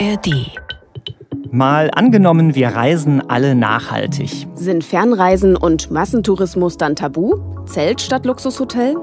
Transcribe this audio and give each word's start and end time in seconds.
ARD. 0.00 0.52
Mal 1.50 1.90
angenommen, 1.92 2.54
wir 2.54 2.68
reisen 2.68 3.22
alle 3.28 3.54
nachhaltig. 3.54 4.46
Sind 4.54 4.84
Fernreisen 4.84 5.56
und 5.56 5.90
Massentourismus 5.90 6.76
dann 6.76 6.94
tabu? 6.94 7.34
Zelt 7.66 8.00
statt 8.00 8.24
Luxushotel? 8.26 8.94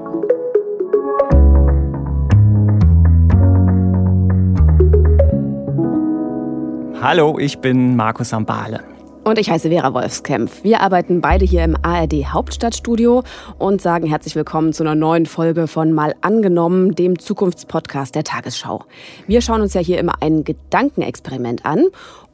Hallo, 7.02 7.38
ich 7.38 7.58
bin 7.58 7.96
Markus 7.96 8.32
Ambale. 8.32 8.80
Und 9.26 9.40
ich 9.40 9.50
heiße 9.50 9.70
Vera 9.70 9.92
Wolfskämpf. 9.92 10.62
Wir 10.62 10.82
arbeiten 10.82 11.20
beide 11.20 11.44
hier 11.44 11.64
im 11.64 11.76
ARD 11.82 12.26
Hauptstadtstudio 12.26 13.24
und 13.58 13.82
sagen 13.82 14.06
herzlich 14.06 14.36
willkommen 14.36 14.72
zu 14.72 14.84
einer 14.84 14.94
neuen 14.94 15.26
Folge 15.26 15.66
von 15.66 15.92
Mal 15.92 16.14
angenommen, 16.20 16.94
dem 16.94 17.18
Zukunftspodcast 17.18 18.14
der 18.14 18.22
Tagesschau. 18.22 18.84
Wir 19.26 19.40
schauen 19.40 19.62
uns 19.62 19.74
ja 19.74 19.80
hier 19.80 19.98
immer 19.98 20.22
ein 20.22 20.44
Gedankenexperiment 20.44 21.66
an 21.66 21.86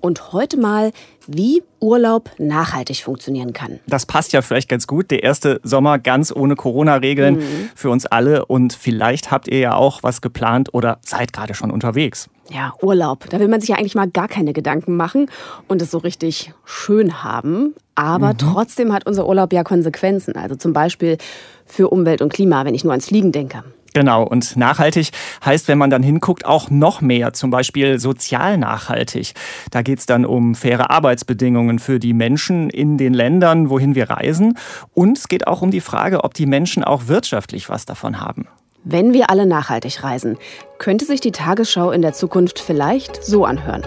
und 0.02 0.32
heute 0.32 0.58
mal, 0.58 0.92
wie 1.26 1.62
Urlaub 1.80 2.30
nachhaltig 2.38 3.02
funktionieren 3.02 3.52
kann. 3.52 3.80
Das 3.86 4.04
passt 4.04 4.32
ja 4.32 4.42
vielleicht 4.42 4.68
ganz 4.68 4.86
gut. 4.86 5.10
Der 5.10 5.22
erste 5.22 5.60
Sommer 5.62 5.98
ganz 5.98 6.32
ohne 6.34 6.56
Corona-Regeln 6.56 7.36
mhm. 7.36 7.70
für 7.74 7.90
uns 7.90 8.06
alle. 8.06 8.44
Und 8.44 8.72
vielleicht 8.72 9.30
habt 9.30 9.48
ihr 9.48 9.58
ja 9.58 9.74
auch 9.74 10.02
was 10.02 10.20
geplant 10.20 10.74
oder 10.74 10.98
seid 11.04 11.32
gerade 11.32 11.54
schon 11.54 11.70
unterwegs. 11.70 12.28
Ja, 12.50 12.74
Urlaub. 12.82 13.30
Da 13.30 13.40
will 13.40 13.48
man 13.48 13.60
sich 13.60 13.70
ja 13.70 13.76
eigentlich 13.76 13.94
mal 13.94 14.10
gar 14.10 14.28
keine 14.28 14.52
Gedanken 14.52 14.96
machen 14.96 15.30
und 15.68 15.80
es 15.80 15.90
so 15.90 15.98
richtig 15.98 16.52
schön 16.64 17.22
haben. 17.22 17.74
Aber 17.94 18.32
mhm. 18.32 18.38
trotzdem 18.38 18.92
hat 18.92 19.06
unser 19.06 19.28
Urlaub 19.28 19.52
ja 19.52 19.64
Konsequenzen. 19.64 20.36
Also 20.36 20.56
zum 20.56 20.72
Beispiel 20.72 21.18
für 21.64 21.88
Umwelt 21.88 22.20
und 22.20 22.32
Klima, 22.32 22.64
wenn 22.64 22.74
ich 22.74 22.84
nur 22.84 22.92
ans 22.92 23.06
Fliegen 23.06 23.32
denke. 23.32 23.62
Genau, 23.94 24.22
und 24.24 24.56
nachhaltig 24.56 25.10
heißt, 25.44 25.68
wenn 25.68 25.78
man 25.78 25.90
dann 25.90 26.02
hinguckt, 26.02 26.46
auch 26.46 26.70
noch 26.70 27.00
mehr, 27.00 27.32
zum 27.32 27.50
Beispiel 27.50 27.98
sozial 27.98 28.56
nachhaltig. 28.56 29.34
Da 29.70 29.82
geht 29.82 29.98
es 29.98 30.06
dann 30.06 30.24
um 30.24 30.54
faire 30.54 30.90
Arbeitsbedingungen 30.90 31.78
für 31.78 31.98
die 31.98 32.14
Menschen 32.14 32.70
in 32.70 32.96
den 32.96 33.12
Ländern, 33.12 33.68
wohin 33.68 33.94
wir 33.94 34.08
reisen. 34.08 34.56
Und 34.94 35.18
es 35.18 35.28
geht 35.28 35.46
auch 35.46 35.62
um 35.62 35.70
die 35.70 35.80
Frage, 35.80 36.24
ob 36.24 36.34
die 36.34 36.46
Menschen 36.46 36.84
auch 36.84 37.08
wirtschaftlich 37.08 37.68
was 37.68 37.84
davon 37.84 38.20
haben. 38.20 38.46
Wenn 38.84 39.12
wir 39.12 39.30
alle 39.30 39.46
nachhaltig 39.46 40.02
reisen, 40.02 40.38
könnte 40.78 41.04
sich 41.04 41.20
die 41.20 41.30
Tagesschau 41.30 41.92
in 41.92 42.02
der 42.02 42.14
Zukunft 42.14 42.58
vielleicht 42.58 43.22
so 43.22 43.44
anhören. 43.44 43.84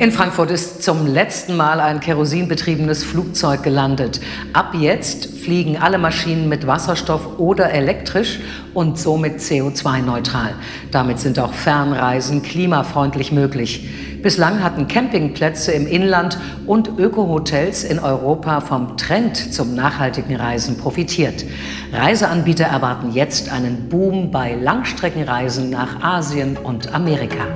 In 0.00 0.10
Frankfurt 0.10 0.50
ist 0.50 0.82
zum 0.82 1.06
letzten 1.06 1.56
Mal 1.56 1.78
ein 1.78 2.00
kerosinbetriebenes 2.00 3.04
Flugzeug 3.04 3.62
gelandet. 3.62 4.20
Ab 4.52 4.74
jetzt 4.74 5.26
fliegen 5.26 5.76
alle 5.76 5.98
Maschinen 5.98 6.48
mit 6.48 6.66
Wasserstoff 6.66 7.38
oder 7.38 7.70
elektrisch 7.70 8.40
und 8.74 8.98
somit 8.98 9.38
CO2-neutral. 9.38 10.54
Damit 10.90 11.20
sind 11.20 11.38
auch 11.38 11.52
Fernreisen 11.54 12.42
klimafreundlich 12.42 13.30
möglich. 13.30 13.88
Bislang 14.20 14.64
hatten 14.64 14.88
Campingplätze 14.88 15.70
im 15.70 15.86
Inland 15.86 16.38
und 16.66 16.98
Ökohotels 16.98 17.84
in 17.84 18.00
Europa 18.00 18.62
vom 18.62 18.96
Trend 18.96 19.54
zum 19.54 19.76
nachhaltigen 19.76 20.34
Reisen 20.34 20.76
profitiert. 20.76 21.44
Reiseanbieter 21.92 22.64
erwarten 22.64 23.12
jetzt 23.12 23.52
einen 23.52 23.88
Boom 23.88 24.32
bei 24.32 24.56
Langstreckenreisen 24.56 25.70
nach 25.70 26.02
Asien 26.02 26.56
und 26.56 26.92
Amerika 26.92 27.46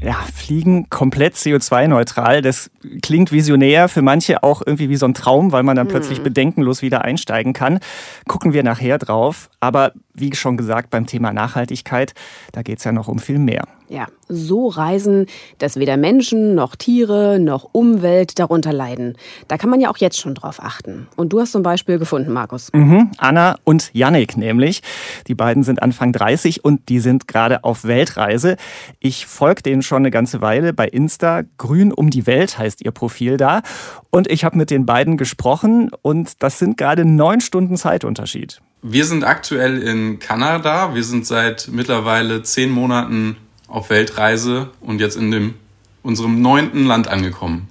ja, 0.00 0.24
Fliegen 0.50 0.90
komplett 0.90 1.36
CO2-neutral. 1.36 2.42
Das 2.42 2.72
klingt 3.02 3.30
visionär, 3.30 3.88
für 3.88 4.02
manche 4.02 4.42
auch 4.42 4.62
irgendwie 4.66 4.88
wie 4.88 4.96
so 4.96 5.06
ein 5.06 5.14
Traum, 5.14 5.52
weil 5.52 5.62
man 5.62 5.76
dann 5.76 5.86
hm. 5.86 5.92
plötzlich 5.92 6.22
bedenkenlos 6.24 6.82
wieder 6.82 7.02
einsteigen 7.02 7.52
kann. 7.52 7.78
Gucken 8.26 8.52
wir 8.52 8.64
nachher 8.64 8.98
drauf. 8.98 9.48
Aber 9.60 9.92
wie 10.12 10.34
schon 10.34 10.56
gesagt, 10.56 10.90
beim 10.90 11.06
Thema 11.06 11.32
Nachhaltigkeit, 11.32 12.14
da 12.50 12.62
geht 12.62 12.78
es 12.78 12.84
ja 12.84 12.90
noch 12.90 13.06
um 13.06 13.20
viel 13.20 13.38
mehr. 13.38 13.62
Ja, 13.88 14.06
so 14.28 14.68
reisen, 14.68 15.26
dass 15.58 15.76
weder 15.76 15.96
Menschen 15.96 16.54
noch 16.54 16.76
Tiere 16.76 17.40
noch 17.40 17.70
Umwelt 17.72 18.38
darunter 18.38 18.72
leiden. 18.72 19.16
Da 19.48 19.58
kann 19.58 19.68
man 19.68 19.80
ja 19.80 19.90
auch 19.90 19.96
jetzt 19.96 20.20
schon 20.20 20.36
drauf 20.36 20.62
achten. 20.62 21.08
Und 21.16 21.32
du 21.32 21.40
hast 21.40 21.50
zum 21.50 21.64
Beispiel 21.64 21.98
gefunden, 21.98 22.32
Markus. 22.32 22.72
Mhm, 22.72 23.10
Anna 23.18 23.56
und 23.64 23.90
Yannick 23.92 24.36
nämlich. 24.36 24.82
Die 25.26 25.34
beiden 25.34 25.64
sind 25.64 25.82
Anfang 25.82 26.12
30 26.12 26.64
und 26.64 26.88
die 26.88 27.00
sind 27.00 27.26
gerade 27.26 27.64
auf 27.64 27.82
Weltreise. 27.84 28.56
Ich 29.00 29.26
folge 29.26 29.62
denen 29.62 29.82
schon 29.82 30.02
eine 30.02 30.12
ganze 30.12 30.39
Weile 30.40 30.72
bei 30.72 30.88
Insta. 30.88 31.42
Grün 31.58 31.92
um 31.92 32.10
die 32.10 32.26
Welt 32.26 32.58
heißt 32.58 32.82
ihr 32.82 32.90
Profil 32.90 33.36
da. 33.36 33.62
Und 34.10 34.30
ich 34.30 34.44
habe 34.44 34.56
mit 34.56 34.70
den 34.70 34.86
beiden 34.86 35.16
gesprochen 35.16 35.90
und 36.02 36.42
das 36.42 36.58
sind 36.58 36.76
gerade 36.76 37.04
neun 37.04 37.40
Stunden 37.40 37.76
Zeitunterschied. 37.76 38.60
Wir 38.82 39.04
sind 39.04 39.24
aktuell 39.24 39.82
in 39.82 40.18
Kanada. 40.18 40.94
Wir 40.94 41.04
sind 41.04 41.26
seit 41.26 41.68
mittlerweile 41.70 42.42
zehn 42.42 42.70
Monaten 42.70 43.36
auf 43.68 43.90
Weltreise 43.90 44.70
und 44.80 45.00
jetzt 45.00 45.16
in 45.16 45.30
dem, 45.30 45.54
unserem 46.02 46.40
neunten 46.40 46.86
Land 46.86 47.08
angekommen. 47.08 47.68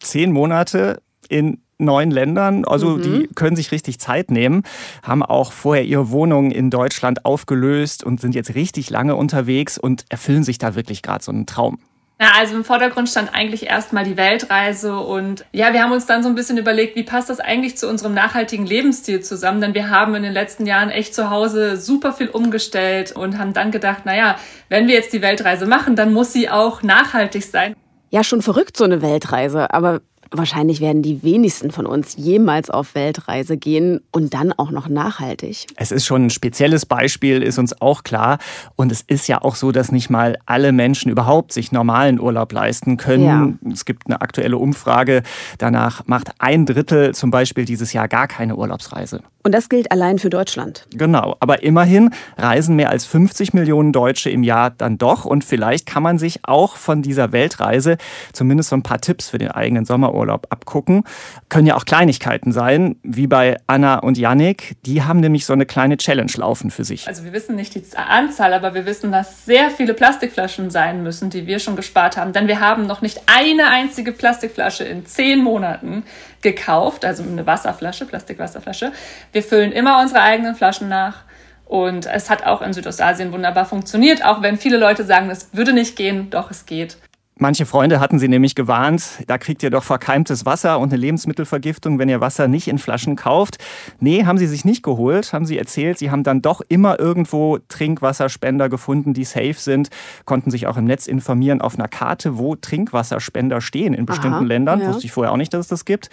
Zehn 0.00 0.32
Monate 0.32 1.02
in 1.28 1.58
neun 1.82 2.10
Ländern. 2.10 2.64
Also 2.64 2.96
mhm. 2.96 3.02
die 3.02 3.28
können 3.34 3.56
sich 3.56 3.72
richtig 3.72 3.98
Zeit 3.98 4.30
nehmen, 4.30 4.62
haben 5.02 5.22
auch 5.22 5.52
vorher 5.52 5.84
ihre 5.84 6.10
Wohnungen 6.10 6.50
in 6.50 6.70
Deutschland 6.70 7.24
aufgelöst 7.24 8.04
und 8.04 8.20
sind 8.20 8.34
jetzt 8.34 8.54
richtig 8.54 8.88
lange 8.88 9.16
unterwegs 9.16 9.78
und 9.78 10.04
erfüllen 10.08 10.44
sich 10.44 10.58
da 10.58 10.74
wirklich 10.74 11.02
gerade 11.02 11.22
so 11.22 11.32
einen 11.32 11.46
Traum. 11.46 11.78
Ja, 12.20 12.28
also 12.38 12.54
im 12.54 12.64
Vordergrund 12.64 13.08
stand 13.08 13.34
eigentlich 13.34 13.66
erstmal 13.66 14.04
die 14.04 14.16
Weltreise 14.16 14.96
und 14.96 15.44
ja, 15.50 15.72
wir 15.72 15.82
haben 15.82 15.90
uns 15.90 16.06
dann 16.06 16.22
so 16.22 16.28
ein 16.28 16.36
bisschen 16.36 16.56
überlegt, 16.56 16.94
wie 16.94 17.02
passt 17.02 17.28
das 17.28 17.40
eigentlich 17.40 17.76
zu 17.76 17.88
unserem 17.88 18.14
nachhaltigen 18.14 18.64
Lebensstil 18.64 19.22
zusammen? 19.22 19.60
Denn 19.60 19.74
wir 19.74 19.90
haben 19.90 20.14
in 20.14 20.22
den 20.22 20.32
letzten 20.32 20.64
Jahren 20.66 20.90
echt 20.90 21.16
zu 21.16 21.30
Hause 21.30 21.76
super 21.76 22.12
viel 22.12 22.28
umgestellt 22.28 23.10
und 23.10 23.38
haben 23.38 23.54
dann 23.54 23.72
gedacht, 23.72 24.06
naja, 24.06 24.36
wenn 24.68 24.86
wir 24.86 24.94
jetzt 24.94 25.12
die 25.12 25.20
Weltreise 25.20 25.66
machen, 25.66 25.96
dann 25.96 26.12
muss 26.12 26.32
sie 26.32 26.48
auch 26.48 26.82
nachhaltig 26.84 27.44
sein. 27.44 27.74
Ja, 28.10 28.22
schon 28.22 28.42
verrückt 28.42 28.76
so 28.76 28.84
eine 28.84 29.02
Weltreise, 29.02 29.72
aber 29.72 30.02
Wahrscheinlich 30.32 30.80
werden 30.80 31.02
die 31.02 31.22
wenigsten 31.22 31.70
von 31.70 31.86
uns 31.86 32.16
jemals 32.16 32.70
auf 32.70 32.94
Weltreise 32.94 33.58
gehen 33.58 34.00
und 34.12 34.32
dann 34.32 34.52
auch 34.52 34.70
noch 34.70 34.88
nachhaltig. 34.88 35.66
Es 35.76 35.92
ist 35.92 36.06
schon 36.06 36.26
ein 36.26 36.30
spezielles 36.30 36.86
Beispiel, 36.86 37.42
ist 37.42 37.58
uns 37.58 37.80
auch 37.80 38.02
klar. 38.02 38.38
Und 38.74 38.90
es 38.90 39.02
ist 39.02 39.28
ja 39.28 39.42
auch 39.42 39.54
so, 39.54 39.72
dass 39.72 39.92
nicht 39.92 40.08
mal 40.08 40.38
alle 40.46 40.72
Menschen 40.72 41.10
überhaupt 41.10 41.52
sich 41.52 41.70
normalen 41.70 42.18
Urlaub 42.18 42.52
leisten 42.52 42.96
können. 42.96 43.58
Ja. 43.62 43.70
Es 43.72 43.84
gibt 43.84 44.06
eine 44.06 44.22
aktuelle 44.22 44.56
Umfrage, 44.56 45.22
danach 45.58 46.06
macht 46.06 46.30
ein 46.38 46.64
Drittel 46.64 47.14
zum 47.14 47.30
Beispiel 47.30 47.66
dieses 47.66 47.92
Jahr 47.92 48.08
gar 48.08 48.26
keine 48.26 48.56
Urlaubsreise. 48.56 49.20
Und 49.44 49.52
das 49.52 49.68
gilt 49.68 49.90
allein 49.90 50.20
für 50.20 50.30
Deutschland. 50.30 50.86
Genau, 50.94 51.36
aber 51.40 51.64
immerhin 51.64 52.10
reisen 52.38 52.76
mehr 52.76 52.90
als 52.90 53.04
50 53.06 53.54
Millionen 53.54 53.92
Deutsche 53.92 54.30
im 54.30 54.44
Jahr 54.44 54.70
dann 54.70 54.98
doch. 54.98 55.24
Und 55.24 55.42
vielleicht 55.44 55.84
kann 55.84 56.02
man 56.02 56.16
sich 56.16 56.40
auch 56.44 56.76
von 56.76 57.02
dieser 57.02 57.32
Weltreise 57.32 57.96
zumindest 58.32 58.70
so 58.70 58.76
ein 58.76 58.84
paar 58.84 59.00
Tipps 59.00 59.30
für 59.30 59.38
den 59.38 59.50
eigenen 59.50 59.84
Sommerurlaub 59.84 60.21
abgucken. 60.30 61.04
Können 61.48 61.66
ja 61.66 61.76
auch 61.76 61.84
Kleinigkeiten 61.84 62.52
sein, 62.52 62.96
wie 63.02 63.26
bei 63.26 63.56
Anna 63.66 63.98
und 63.98 64.18
Yannick. 64.18 64.76
Die 64.84 65.02
haben 65.02 65.20
nämlich 65.20 65.46
so 65.46 65.52
eine 65.52 65.66
kleine 65.66 65.96
Challenge 65.96 66.32
laufen 66.36 66.70
für 66.70 66.84
sich. 66.84 67.08
Also 67.08 67.24
wir 67.24 67.32
wissen 67.32 67.56
nicht 67.56 67.74
die 67.74 67.82
Anzahl, 67.96 68.52
aber 68.54 68.74
wir 68.74 68.86
wissen, 68.86 69.12
dass 69.12 69.44
sehr 69.44 69.70
viele 69.70 69.94
Plastikflaschen 69.94 70.70
sein 70.70 71.02
müssen, 71.02 71.30
die 71.30 71.46
wir 71.46 71.58
schon 71.58 71.76
gespart 71.76 72.16
haben. 72.16 72.32
Denn 72.32 72.48
wir 72.48 72.60
haben 72.60 72.86
noch 72.86 73.02
nicht 73.02 73.22
eine 73.26 73.68
einzige 73.68 74.12
Plastikflasche 74.12 74.84
in 74.84 75.06
zehn 75.06 75.42
Monaten 75.42 76.04
gekauft, 76.42 77.04
also 77.04 77.22
eine 77.22 77.46
Wasserflasche, 77.46 78.04
Plastikwasserflasche. 78.06 78.92
Wir 79.32 79.42
füllen 79.42 79.72
immer 79.72 80.00
unsere 80.00 80.22
eigenen 80.22 80.54
Flaschen 80.54 80.88
nach. 80.88 81.24
Und 81.64 82.04
es 82.04 82.28
hat 82.28 82.44
auch 82.44 82.60
in 82.60 82.74
Südostasien 82.74 83.32
wunderbar 83.32 83.64
funktioniert, 83.64 84.22
auch 84.24 84.42
wenn 84.42 84.58
viele 84.58 84.76
Leute 84.76 85.04
sagen, 85.04 85.30
es 85.30 85.54
würde 85.54 85.72
nicht 85.72 85.96
gehen, 85.96 86.28
doch 86.28 86.50
es 86.50 86.66
geht. 86.66 86.98
Manche 87.38 87.64
Freunde 87.64 87.98
hatten 87.98 88.18
sie 88.18 88.28
nämlich 88.28 88.54
gewarnt, 88.54 89.24
da 89.26 89.38
kriegt 89.38 89.62
ihr 89.62 89.70
doch 89.70 89.82
verkeimtes 89.82 90.44
Wasser 90.44 90.78
und 90.78 90.92
eine 90.92 91.00
Lebensmittelvergiftung, 91.00 91.98
wenn 91.98 92.08
ihr 92.08 92.20
Wasser 92.20 92.46
nicht 92.46 92.68
in 92.68 92.78
Flaschen 92.78 93.16
kauft. 93.16 93.56
Nee, 94.00 94.26
haben 94.26 94.36
sie 94.36 94.46
sich 94.46 94.64
nicht 94.66 94.82
geholt, 94.82 95.32
haben 95.32 95.46
sie 95.46 95.56
erzählt. 95.56 95.98
Sie 95.98 96.10
haben 96.10 96.24
dann 96.24 96.42
doch 96.42 96.60
immer 96.68 97.00
irgendwo 97.00 97.58
Trinkwasserspender 97.68 98.68
gefunden, 98.68 99.14
die 99.14 99.24
safe 99.24 99.54
sind, 99.54 99.88
konnten 100.26 100.50
sich 100.50 100.66
auch 100.66 100.76
im 100.76 100.84
Netz 100.84 101.06
informieren 101.06 101.62
auf 101.62 101.76
einer 101.78 101.88
Karte, 101.88 102.36
wo 102.36 102.54
Trinkwasserspender 102.54 103.60
stehen 103.62 103.94
in 103.94 104.04
bestimmten 104.04 104.34
Aha, 104.34 104.44
Ländern. 104.44 104.80
Ja. 104.80 104.88
Wusste 104.88 105.06
ich 105.06 105.12
vorher 105.12 105.32
auch 105.32 105.38
nicht, 105.38 105.54
dass 105.54 105.60
es 105.60 105.68
das 105.68 105.84
gibt. 105.86 106.10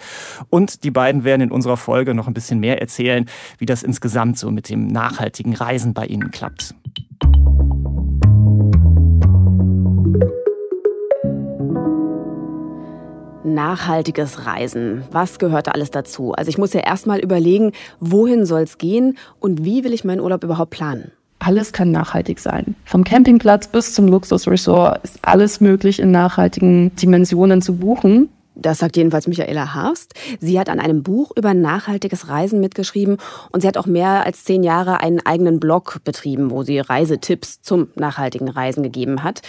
Und 0.48 0.84
die 0.84 0.90
beiden 0.90 1.22
werden 1.22 1.42
in 1.42 1.50
unserer 1.52 1.76
Folge 1.76 2.14
noch 2.14 2.28
ein 2.28 2.34
bisschen 2.34 2.60
mehr 2.60 2.80
erzählen, 2.80 3.26
wie 3.58 3.66
das 3.66 3.82
insgesamt 3.82 4.38
so 4.38 4.50
mit 4.50 4.70
dem 4.70 4.86
nachhaltigen 4.86 5.54
Reisen 5.54 5.92
bei 5.92 6.06
ihnen 6.06 6.30
klappt. 6.30 6.74
Nachhaltiges 13.60 14.46
Reisen. 14.46 15.04
Was 15.10 15.38
gehört 15.38 15.66
da 15.66 15.72
alles 15.72 15.90
dazu? 15.90 16.32
Also 16.32 16.48
ich 16.48 16.56
muss 16.56 16.72
ja 16.72 16.80
erstmal 16.80 17.18
überlegen, 17.18 17.72
wohin 18.00 18.46
soll 18.46 18.62
es 18.62 18.78
gehen 18.78 19.18
und 19.38 19.66
wie 19.66 19.84
will 19.84 19.92
ich 19.92 20.02
meinen 20.02 20.20
Urlaub 20.20 20.42
überhaupt 20.42 20.70
planen? 20.70 21.12
Alles 21.40 21.74
kann 21.74 21.90
nachhaltig 21.90 22.38
sein. 22.38 22.74
Vom 22.86 23.04
Campingplatz 23.04 23.68
bis 23.68 23.92
zum 23.92 24.08
Luxusresort 24.08 25.04
ist 25.04 25.18
alles 25.20 25.60
möglich 25.60 26.00
in 26.00 26.10
nachhaltigen 26.10 26.96
Dimensionen 26.96 27.60
zu 27.60 27.76
buchen. 27.76 28.30
Das 28.54 28.78
sagt 28.78 28.96
jedenfalls 28.96 29.26
Michaela 29.26 29.74
Harst. 29.74 30.14
Sie 30.40 30.58
hat 30.58 30.68
an 30.68 30.80
einem 30.80 31.02
Buch 31.02 31.30
über 31.36 31.54
nachhaltiges 31.54 32.28
Reisen 32.28 32.60
mitgeschrieben 32.60 33.18
und 33.52 33.60
sie 33.60 33.68
hat 33.68 33.76
auch 33.76 33.86
mehr 33.86 34.26
als 34.26 34.44
zehn 34.44 34.62
Jahre 34.62 35.00
einen 35.00 35.20
eigenen 35.24 35.60
Blog 35.60 36.00
betrieben, 36.04 36.50
wo 36.50 36.62
sie 36.62 36.78
Reisetipps 36.78 37.60
zum 37.62 37.88
nachhaltigen 37.94 38.48
Reisen 38.48 38.82
gegeben 38.82 39.22
hat. 39.22 39.42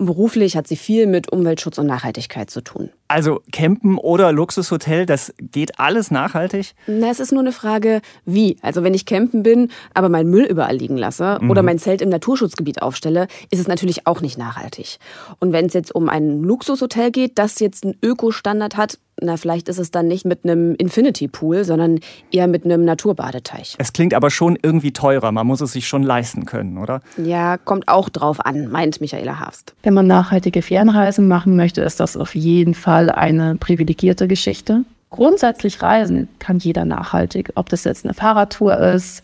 Beruflich 0.00 0.56
hat 0.56 0.68
sie 0.68 0.76
viel 0.76 1.08
mit 1.08 1.32
Umweltschutz 1.32 1.76
und 1.76 1.86
Nachhaltigkeit 1.86 2.50
zu 2.50 2.60
tun. 2.60 2.90
Also 3.08 3.40
Campen 3.50 3.98
oder 3.98 4.32
Luxushotel, 4.32 5.06
das 5.06 5.34
geht 5.40 5.80
alles 5.80 6.12
nachhaltig? 6.12 6.74
Na, 6.86 7.10
es 7.10 7.18
ist 7.18 7.32
nur 7.32 7.40
eine 7.40 7.50
Frage, 7.50 8.00
wie. 8.24 8.58
Also 8.62 8.84
wenn 8.84 8.94
ich 8.94 9.06
campen 9.06 9.42
bin, 9.42 9.72
aber 9.94 10.08
meinen 10.08 10.30
Müll 10.30 10.44
überall 10.44 10.76
liegen 10.76 10.96
lasse 10.96 11.38
mhm. 11.40 11.50
oder 11.50 11.64
mein 11.64 11.80
Zelt 11.80 12.00
im 12.00 12.10
Naturschutzgebiet 12.10 12.80
aufstelle, 12.80 13.26
ist 13.50 13.58
es 13.58 13.66
natürlich 13.66 14.06
auch 14.06 14.20
nicht 14.20 14.38
nachhaltig. 14.38 14.98
Und 15.40 15.52
wenn 15.52 15.66
es 15.66 15.74
jetzt 15.74 15.92
um 15.92 16.08
ein 16.08 16.42
Luxushotel 16.42 17.10
geht, 17.10 17.36
das 17.36 17.58
jetzt 17.58 17.84
einen 17.84 17.96
Ökostandard 18.00 18.76
hat, 18.76 18.98
na, 19.20 19.36
vielleicht 19.36 19.68
ist 19.68 19.78
es 19.78 19.90
dann 19.90 20.06
nicht 20.06 20.24
mit 20.24 20.44
einem 20.44 20.74
Infinity 20.76 21.28
Pool, 21.28 21.64
sondern 21.64 22.00
eher 22.30 22.46
mit 22.46 22.64
einem 22.64 22.84
Naturbadeteich. 22.84 23.74
Es 23.78 23.92
klingt 23.92 24.14
aber 24.14 24.30
schon 24.30 24.58
irgendwie 24.62 24.92
teurer. 24.92 25.32
Man 25.32 25.46
muss 25.46 25.60
es 25.60 25.72
sich 25.72 25.88
schon 25.88 26.02
leisten 26.02 26.46
können, 26.46 26.78
oder? 26.78 27.00
Ja, 27.16 27.56
kommt 27.58 27.88
auch 27.88 28.08
drauf 28.08 28.44
an, 28.44 28.70
meint 28.70 29.00
Michaela 29.00 29.40
Hafst. 29.40 29.74
Wenn 29.82 29.94
man 29.94 30.06
nachhaltige 30.06 30.62
Fernreisen 30.62 31.28
machen 31.28 31.56
möchte, 31.56 31.82
ist 31.82 32.00
das 32.00 32.16
auf 32.16 32.34
jeden 32.34 32.74
Fall 32.74 33.10
eine 33.10 33.56
privilegierte 33.56 34.28
Geschichte. 34.28 34.84
Grundsätzlich 35.10 35.82
reisen 35.82 36.28
kann 36.38 36.58
jeder 36.58 36.84
nachhaltig, 36.84 37.50
ob 37.54 37.68
das 37.70 37.84
jetzt 37.84 38.04
eine 38.04 38.14
Fahrradtour 38.14 38.76
ist 38.76 39.22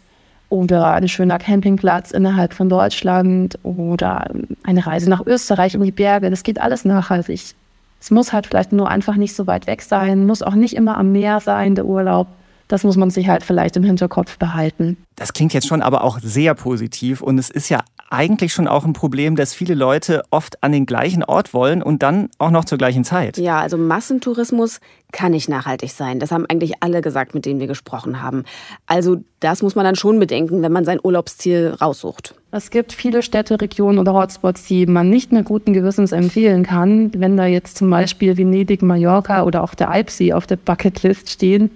oder 0.48 0.92
ein 0.92 1.08
schöner 1.08 1.38
Campingplatz 1.38 2.10
innerhalb 2.10 2.54
von 2.54 2.68
Deutschland 2.68 3.58
oder 3.62 4.30
eine 4.62 4.86
Reise 4.86 5.10
nach 5.10 5.26
Österreich 5.26 5.76
um 5.76 5.82
die 5.82 5.92
Berge. 5.92 6.30
Das 6.30 6.42
geht 6.42 6.60
alles 6.60 6.84
nachhaltig. 6.84 7.54
Es 8.04 8.10
muss 8.10 8.34
halt 8.34 8.46
vielleicht 8.46 8.70
nur 8.70 8.90
einfach 8.90 9.16
nicht 9.16 9.34
so 9.34 9.46
weit 9.46 9.66
weg 9.66 9.80
sein, 9.80 10.26
muss 10.26 10.42
auch 10.42 10.54
nicht 10.54 10.76
immer 10.76 10.98
am 10.98 11.12
Meer 11.12 11.40
sein, 11.40 11.74
der 11.74 11.86
Urlaub. 11.86 12.26
Das 12.68 12.84
muss 12.84 12.98
man 12.98 13.08
sich 13.08 13.28
halt 13.28 13.42
vielleicht 13.42 13.78
im 13.78 13.82
Hinterkopf 13.82 14.36
behalten. 14.36 14.98
Das 15.16 15.32
klingt 15.32 15.54
jetzt 15.54 15.66
schon 15.66 15.80
aber 15.80 16.04
auch 16.04 16.18
sehr 16.20 16.52
positiv 16.52 17.22
und 17.22 17.38
es 17.38 17.48
ist 17.48 17.70
ja 17.70 17.82
eigentlich 18.10 18.52
schon 18.52 18.68
auch 18.68 18.84
ein 18.84 18.92
Problem, 18.92 19.36
dass 19.36 19.54
viele 19.54 19.74
Leute 19.74 20.22
oft 20.30 20.62
an 20.62 20.72
den 20.72 20.86
gleichen 20.86 21.24
Ort 21.24 21.54
wollen 21.54 21.82
und 21.82 22.02
dann 22.02 22.28
auch 22.38 22.50
noch 22.50 22.64
zur 22.64 22.78
gleichen 22.78 23.04
Zeit. 23.04 23.38
Ja, 23.38 23.60
also 23.60 23.76
Massentourismus 23.76 24.80
kann 25.12 25.32
nicht 25.32 25.48
nachhaltig 25.48 25.92
sein. 25.92 26.20
Das 26.20 26.30
haben 26.30 26.46
eigentlich 26.46 26.74
alle 26.80 27.02
gesagt, 27.02 27.34
mit 27.34 27.46
denen 27.46 27.60
wir 27.60 27.66
gesprochen 27.66 28.22
haben. 28.22 28.44
Also 28.86 29.18
das 29.40 29.62
muss 29.62 29.74
man 29.74 29.84
dann 29.84 29.96
schon 29.96 30.18
bedenken, 30.18 30.62
wenn 30.62 30.72
man 30.72 30.84
sein 30.84 31.00
Urlaubsziel 31.02 31.76
raussucht. 31.80 32.34
Es 32.50 32.70
gibt 32.70 32.92
viele 32.92 33.22
Städte, 33.22 33.60
Regionen 33.60 33.98
oder 33.98 34.14
Hotspots, 34.14 34.64
die 34.64 34.86
man 34.86 35.10
nicht 35.10 35.32
mehr 35.32 35.42
guten 35.42 35.72
Gewissens 35.72 36.12
empfehlen 36.12 36.64
kann. 36.64 37.10
Wenn 37.14 37.36
da 37.36 37.46
jetzt 37.46 37.76
zum 37.76 37.90
Beispiel 37.90 38.36
Venedig, 38.36 38.82
Mallorca 38.82 39.44
oder 39.44 39.62
auch 39.62 39.74
der 39.74 39.90
Alpsee 39.90 40.32
auf 40.32 40.46
der 40.46 40.56
Bucketlist 40.56 41.30
stehen, 41.30 41.70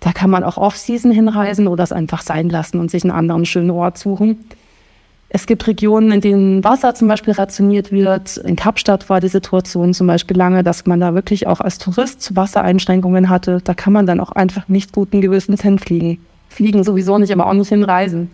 da 0.00 0.12
kann 0.12 0.30
man 0.30 0.44
auch 0.44 0.56
Off-Season 0.56 1.10
hinreisen 1.10 1.66
oder 1.68 1.84
es 1.84 1.92
einfach 1.92 2.22
sein 2.22 2.48
lassen 2.48 2.78
und 2.78 2.90
sich 2.90 3.02
einen 3.02 3.12
anderen 3.12 3.46
schönen 3.46 3.70
Ort 3.70 3.98
suchen. 3.98 4.44
Es 5.28 5.46
gibt 5.46 5.66
Regionen, 5.66 6.12
in 6.12 6.20
denen 6.20 6.64
Wasser 6.64 6.94
zum 6.94 7.08
Beispiel 7.08 7.34
rationiert 7.34 7.90
wird. 7.90 8.36
In 8.38 8.54
Kapstadt 8.54 9.08
war 9.08 9.20
die 9.20 9.28
Situation 9.28 9.92
zum 9.92 10.06
Beispiel 10.06 10.36
lange, 10.36 10.62
dass 10.62 10.86
man 10.86 11.00
da 11.00 11.14
wirklich 11.14 11.46
auch 11.46 11.60
als 11.60 11.78
Tourist 11.78 12.36
Wassereinschränkungen 12.36 13.28
hatte. 13.28 13.60
Da 13.62 13.74
kann 13.74 13.92
man 13.92 14.06
dann 14.06 14.20
auch 14.20 14.32
einfach 14.32 14.68
nicht 14.68 14.92
guten 14.92 15.20
Gewissens 15.20 15.62
hinfliegen. 15.62 16.18
Fliegen 16.48 16.84
sowieso 16.84 17.18
nicht, 17.18 17.32
aber 17.32 17.46
auch 17.46 17.54
nicht 17.54 17.68
hinreisen. 17.68 18.30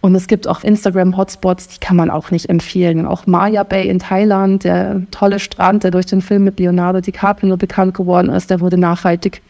Und 0.00 0.14
es 0.14 0.26
gibt 0.26 0.46
auch 0.46 0.62
Instagram-Hotspots, 0.62 1.68
die 1.68 1.78
kann 1.80 1.96
man 1.96 2.10
auch 2.10 2.30
nicht 2.30 2.48
empfehlen. 2.48 3.06
Auch 3.06 3.26
Maya 3.26 3.64
Bay 3.64 3.88
in 3.88 3.98
Thailand, 3.98 4.64
der 4.64 5.02
tolle 5.10 5.38
Strand, 5.38 5.82
der 5.82 5.90
durch 5.90 6.06
den 6.06 6.20
Film 6.20 6.44
mit 6.44 6.58
Leonardo 6.60 7.00
DiCaprio 7.00 7.56
bekannt 7.56 7.94
geworden 7.94 8.28
ist, 8.30 8.50
der 8.50 8.60
wurde 8.60 8.78
nachhaltig 8.78 9.42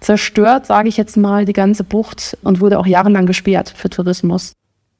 zerstört, 0.00 0.66
sage 0.66 0.88
ich 0.88 0.96
jetzt 0.96 1.16
mal, 1.16 1.44
die 1.44 1.52
ganze 1.52 1.84
Bucht 1.84 2.36
und 2.42 2.60
wurde 2.60 2.78
auch 2.78 2.86
jahrelang 2.86 3.26
gesperrt 3.26 3.72
für 3.74 3.88
Tourismus. 3.88 4.52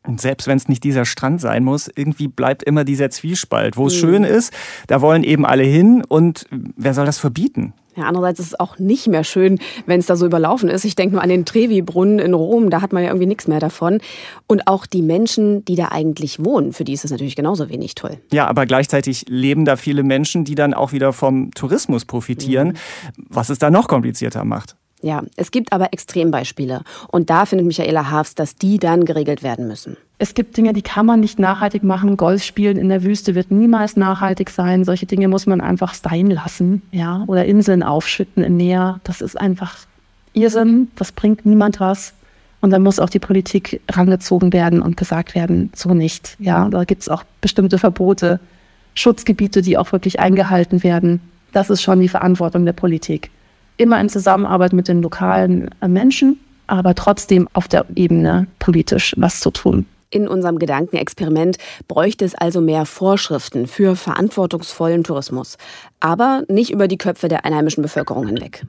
Und 0.07 0.21
selbst 0.21 0.47
wenn 0.47 0.57
es 0.57 0.69
nicht 0.69 0.85
dieser 0.85 1.05
Strand 1.05 1.41
sein 1.41 1.65
muss, 1.65 1.91
irgendwie 1.95 2.29
bleibt 2.29 2.63
immer 2.63 2.85
dieser 2.85 3.11
Zwiespalt. 3.11 3.77
Wo 3.77 3.87
es 3.87 3.95
mhm. 3.95 3.99
schön 3.99 4.25
ist, 4.25 4.53
da 4.87 5.01
wollen 5.01 5.25
eben 5.25 5.47
alle 5.47 5.65
hin 5.65 6.05
und 6.07 6.47
wer 6.51 6.95
soll 6.95 7.07
das 7.07 7.19
verbieten? 7.19 7.73
Ja, 7.97 8.05
andererseits 8.05 8.41
ist 8.41 8.47
es 8.49 8.61
auch 8.61 8.79
nicht 8.79 9.07
mehr 9.07 9.23
schön, 9.23 9.59
wenn 9.87 10.01
es 10.01 10.07
da 10.07 10.17
so 10.17 10.27
überlaufen 10.27 10.69
ist. 10.69 10.85
Ich 10.85 10.97
denke 10.97 11.15
nur 11.15 11.23
an 11.23 11.29
den 11.29 11.45
Trevi-Brunnen 11.45 12.19
in 12.19 12.35
Rom, 12.35 12.71
da 12.71 12.83
hat 12.83 12.93
man 12.93 13.05
ja 13.05 13.11
irgendwie 13.11 13.27
nichts 13.27 13.47
mehr 13.47 13.61
davon. 13.61 14.01
Und 14.49 14.67
auch 14.67 14.85
die 14.87 15.03
Menschen, 15.03 15.65
die 15.65 15.77
da 15.77 15.89
eigentlich 15.93 16.45
wohnen, 16.45 16.73
für 16.73 16.83
die 16.83 16.93
ist 16.93 17.05
das 17.05 17.13
natürlich 17.13 17.37
genauso 17.37 17.69
wenig 17.69 17.95
toll. 17.95 18.19
Ja, 18.33 18.49
aber 18.49 18.67
gleichzeitig 18.67 19.27
leben 19.29 19.65
da 19.65 19.77
viele 19.77 20.03
Menschen, 20.03 20.45
die 20.45 20.57
dann 20.57 20.75
auch 20.75 20.93
wieder 20.93 21.13
vom 21.13 21.53
Tourismus 21.53 22.05
profitieren, 22.05 22.69
mhm. 22.69 23.27
was 23.29 23.49
es 23.49 23.59
da 23.59 23.71
noch 23.71 23.87
komplizierter 23.87 24.45
macht. 24.45 24.77
Ja, 25.05 25.23
es 25.37 25.51
gibt 25.51 25.75
aber 25.75 25.93
Extrembeispiele. 25.93 26.81
Und 27.09 27.29
da 27.29 27.45
findet 27.45 27.67
Michaela 27.67 28.11
Hafs, 28.11 28.35
dass 28.35 28.57
die 28.57 28.79
dann 28.79 29.05
geregelt 29.05 29.43
werden 29.43 29.69
müssen. 29.69 29.99
Es 30.17 30.33
gibt 30.33 30.57
Dinge, 30.57 30.73
die 30.73 30.81
kann 30.81 31.05
man 31.05 31.21
nicht 31.21 31.39
nachhaltig 31.39 31.83
machen. 31.83 32.17
Golf 32.17 32.43
spielen 32.43 32.79
in 32.79 32.89
der 32.89 33.03
Wüste 33.03 33.35
wird 33.35 33.51
niemals 33.51 33.99
nachhaltig 33.99 34.49
sein. 34.49 34.83
Solche 34.83 35.05
Dinge 35.05 35.29
muss 35.29 35.45
man 35.45 35.61
einfach 35.61 35.93
sein 35.93 36.31
lassen. 36.31 36.81
Ja? 36.91 37.23
Oder 37.27 37.45
Inseln 37.45 37.83
aufschütten 37.83 38.43
im 38.43 38.57
Meer. 38.57 38.99
Das 39.05 39.21
ist 39.21 39.39
einfach 39.39 39.77
Irrsinn. 40.33 40.89
Das 40.97 41.13
bringt 41.13 41.45
niemand 41.45 41.81
was. 41.81 42.15
Und 42.63 42.71
dann 42.71 42.83
muss 42.83 42.99
auch 42.99 43.11
die 43.11 43.19
Politik 43.19 43.83
rangezogen 43.91 44.55
werden 44.55 44.81
und 44.81 44.97
gesagt 44.97 45.35
werden, 45.35 45.71
so 45.75 45.93
nicht. 45.93 46.35
Ja, 46.39 46.67
da 46.71 46.85
gibt 46.85 47.03
es 47.03 47.11
auch 47.11 47.25
bestimmte 47.43 47.77
Verbote, 47.77 48.41
Schutzgebiete, 48.95 49.61
die 49.61 49.77
auch 49.77 49.93
wirklich 49.93 50.19
eingehalten 50.19 50.83
werden. 50.83 51.21
Das 51.53 51.69
ist 51.69 51.83
schon 51.83 52.01
die 52.01 52.09
Verantwortung 52.09 52.65
der 52.65 52.73
Politik 52.73 53.31
immer 53.77 54.01
in 54.01 54.09
Zusammenarbeit 54.09 54.73
mit 54.73 54.89
den 54.89 55.03
lokalen 55.03 55.71
äh, 55.81 55.89
Menschen, 55.89 56.41
aber 56.67 56.95
trotzdem 56.95 57.49
auf 57.53 57.69
der 57.69 57.87
Ebene 57.95 58.47
politisch 58.59 59.15
was 59.19 59.41
zu 59.41 59.51
tun. 59.51 59.87
In 60.11 60.29
unserem 60.29 60.61
Gedankenexperiment 60.61 61.57
bräuchte 61.89 62.25
es 62.25 62.37
also 62.37 62.61
mehr 62.61 62.87
Vorschriften 62.87 63.67
für 63.67 63.97
verantwortungsvollen 63.97 65.03
Tourismus, 65.03 65.59
aber 65.99 66.45
nicht 66.49 66.71
über 66.71 66.87
die 66.87 66.99
Köpfe 66.99 67.27
der 67.27 67.45
einheimischen 67.45 67.83
Bevölkerung 67.83 68.27
hinweg. 68.29 68.65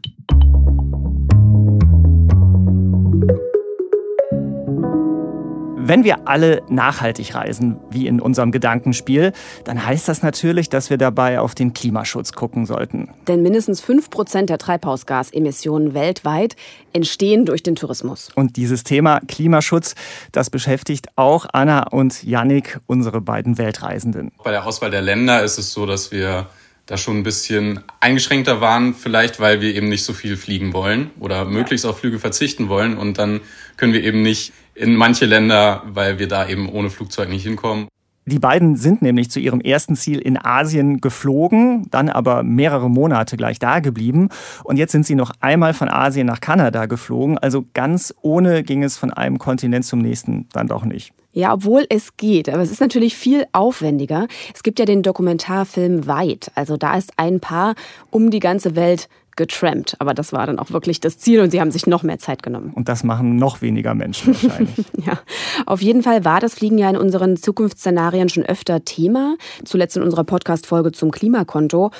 Wenn 5.87 6.03
wir 6.03 6.27
alle 6.27 6.63
nachhaltig 6.67 7.35
reisen, 7.35 7.77
wie 7.91 8.07
in 8.07 8.19
unserem 8.19 8.51
Gedankenspiel, 8.51 9.33
dann 9.65 9.85
heißt 9.85 10.07
das 10.07 10.23
natürlich, 10.23 10.67
dass 10.67 10.89
wir 10.89 10.97
dabei 10.97 11.39
auf 11.39 11.53
den 11.53 11.73
Klimaschutz 11.73 12.31
gucken 12.31 12.65
sollten. 12.65 13.09
Denn 13.27 13.43
mindestens 13.43 13.81
5 13.81 14.09
Prozent 14.09 14.49
der 14.49 14.57
Treibhausgasemissionen 14.57 15.93
weltweit 15.93 16.55
entstehen 16.91 17.45
durch 17.45 17.61
den 17.61 17.75
Tourismus. 17.75 18.29
Und 18.33 18.57
dieses 18.57 18.83
Thema 18.83 19.19
Klimaschutz, 19.27 19.93
das 20.31 20.49
beschäftigt 20.49 21.09
auch 21.17 21.45
Anna 21.53 21.83
und 21.89 22.23
Yannick, 22.23 22.79
unsere 22.87 23.21
beiden 23.21 23.59
Weltreisenden. 23.59 24.31
Bei 24.43 24.49
der 24.49 24.65
Auswahl 24.65 24.89
der 24.89 25.03
Länder 25.03 25.43
ist 25.43 25.59
es 25.59 25.71
so, 25.71 25.85
dass 25.85 26.11
wir 26.11 26.47
da 26.87 26.97
schon 26.97 27.17
ein 27.17 27.23
bisschen 27.23 27.83
eingeschränkter 27.99 28.59
waren, 28.59 28.95
vielleicht 28.95 29.39
weil 29.39 29.61
wir 29.61 29.75
eben 29.75 29.89
nicht 29.89 30.03
so 30.03 30.13
viel 30.13 30.35
fliegen 30.35 30.73
wollen 30.73 31.11
oder 31.19 31.45
möglichst 31.45 31.85
auf 31.85 31.99
Flüge 31.99 32.17
verzichten 32.17 32.69
wollen. 32.69 32.97
Und 32.97 33.19
dann 33.19 33.41
können 33.77 33.93
wir 33.93 34.03
eben 34.03 34.23
nicht 34.23 34.51
in 34.75 34.95
manche 34.95 35.25
Länder, 35.25 35.83
weil 35.85 36.19
wir 36.19 36.27
da 36.27 36.47
eben 36.47 36.69
ohne 36.69 36.89
Flugzeug 36.89 37.29
nicht 37.29 37.43
hinkommen. 37.43 37.87
Die 38.27 38.39
beiden 38.39 38.75
sind 38.75 39.03
nämlich 39.03 39.29
zu 39.29 39.39
ihrem 39.39 39.61
ersten 39.61 39.95
Ziel 39.95 40.17
in 40.17 40.43
Asien 40.43 40.99
geflogen, 40.99 41.87
dann 41.91 42.09
aber 42.09 42.41
mehrere 42.41 42.89
Monate 42.89 43.37
gleich 43.37 43.59
da 43.59 43.79
geblieben. 43.79 44.29
Und 44.63 44.77
jetzt 44.77 44.91
sind 44.91 45.05
sie 45.05 45.13
noch 45.13 45.31
einmal 45.41 45.75
von 45.75 45.89
Asien 45.89 46.25
nach 46.25 46.41
Kanada 46.41 46.87
geflogen. 46.87 47.37
Also 47.37 47.65
ganz 47.73 48.15
ohne 48.23 48.63
ging 48.63 48.83
es 48.83 48.97
von 48.97 49.13
einem 49.13 49.37
Kontinent 49.37 49.85
zum 49.85 49.99
nächsten 49.99 50.49
dann 50.53 50.67
doch 50.67 50.85
nicht. 50.85 51.13
Ja, 51.35 51.53
obwohl 51.53 51.85
es 51.89 52.15
geht, 52.15 52.47
aber 52.47 52.61
es 52.61 52.71
ist 52.71 52.79
natürlich 52.79 53.13
viel 53.17 53.45
aufwendiger. 53.51 54.27
Es 54.53 54.63
gibt 54.63 54.79
ja 54.79 54.85
den 54.85 55.03
Dokumentarfilm 55.03 56.07
Weit. 56.07 56.49
Also 56.55 56.77
da 56.77 56.95
ist 56.95 57.11
ein 57.17 57.41
Paar 57.41 57.75
um 58.09 58.31
die 58.31 58.39
ganze 58.39 58.77
Welt 58.77 59.09
getrampt. 59.35 59.97
Aber 59.99 60.13
das 60.13 60.31
war 60.31 60.47
dann 60.47 60.59
auch 60.59 60.71
wirklich 60.71 61.01
das 61.01 61.17
Ziel 61.17 61.41
und 61.41 61.51
sie 61.51 61.59
haben 61.59 61.71
sich 61.71 61.87
noch 61.87 62.03
mehr 62.03 62.19
Zeit 62.19 62.41
genommen. 62.41 62.71
Und 62.73 62.87
das 62.87 63.03
machen 63.03 63.35
noch 63.35 63.61
weniger 63.61 63.93
Menschen 63.93 64.33
wahrscheinlich. 64.33 64.85
ja, 65.05 65.19
auf 65.65 65.81
jeden 65.81 66.03
Fall 66.03 66.23
war 66.23 66.39
das 66.39 66.53
Fliegen 66.53 66.77
ja 66.77 66.89
in 66.89 66.95
unseren 66.95 67.35
Zukunftsszenarien 67.35 68.29
schon 68.29 68.45
öfter 68.45 68.85
Thema. 68.85 69.35
Zuletzt 69.65 69.97
in 69.97 70.03
unserer 70.03 70.23
Podcast-Folge 70.23 70.93
zum 70.93 71.11
Klimakonto. 71.11 71.91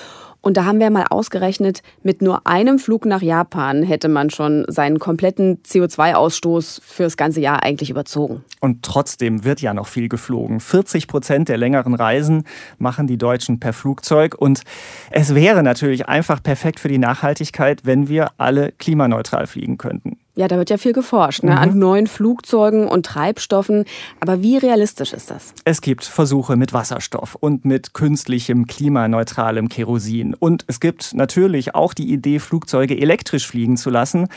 Und 0.45 0.57
da 0.57 0.65
haben 0.65 0.79
wir 0.79 0.91
mal 0.91 1.07
ausgerechnet, 1.09 1.81
mit 2.03 2.21
nur 2.21 2.45
einem 2.45 2.77
Flug 2.77 3.05
nach 3.05 3.23
Japan 3.23 3.81
hätte 3.81 4.07
man 4.07 4.29
schon 4.29 4.63
seinen 4.67 4.99
kompletten 4.99 5.57
CO2-Ausstoß 5.63 6.81
fürs 6.83 7.17
ganze 7.17 7.41
Jahr 7.41 7.63
eigentlich 7.63 7.89
überzogen. 7.89 8.43
Und 8.59 8.83
trotzdem 8.83 9.43
wird 9.43 9.59
ja 9.61 9.73
noch 9.73 9.87
viel 9.87 10.07
geflogen. 10.07 10.59
40 10.59 11.07
Prozent 11.07 11.49
der 11.49 11.57
längeren 11.57 11.95
Reisen 11.95 12.43
machen 12.77 13.07
die 13.07 13.17
Deutschen 13.17 13.59
per 13.59 13.73
Flugzeug. 13.73 14.35
Und 14.37 14.61
es 15.09 15.33
wäre 15.33 15.63
natürlich 15.63 16.07
einfach 16.07 16.43
perfekt 16.43 16.79
für 16.79 16.89
die 16.89 16.99
Nachhaltigkeit, 16.99 17.81
wenn 17.83 18.07
wir 18.07 18.29
alle 18.37 18.71
klimaneutral 18.71 19.47
fliegen 19.47 19.79
könnten. 19.79 20.19
Ja, 20.35 20.49
da 20.49 20.57
wird 20.57 20.69
ja 20.69 20.77
viel 20.77 20.91
geforscht 20.91 21.43
ne? 21.43 21.51
Mhm. 21.51 21.57
an 21.57 21.79
neuen 21.79 22.07
Flugzeugen 22.07 22.87
und 22.87 23.05
Treibstoffen. 23.05 23.85
Aber 24.19 24.41
wie 24.41 24.57
realistisch 24.57 25.13
ist 25.13 25.31
das? 25.31 25.53
Es 25.63 25.81
gibt 25.81 26.03
Versuche 26.03 26.57
mit 26.57 26.73
Wasserstoff 26.73 27.35
und 27.35 27.63
mit 27.63 27.93
künstlichem, 27.93 28.67
klimaneutralem 28.67 29.69
Kerosin. 29.69 30.33
Und 30.33 30.65
es 30.67 30.81
gibt 30.81 31.13
natürlich 31.13 31.73
auch 31.73 31.93
die 31.93 32.11
Idee, 32.11 32.39
Flugzeuge 32.39 32.99
elektrisch 32.99 33.47
fliegen 33.47 33.77
zu 33.77 33.89
lassen. 33.89 34.27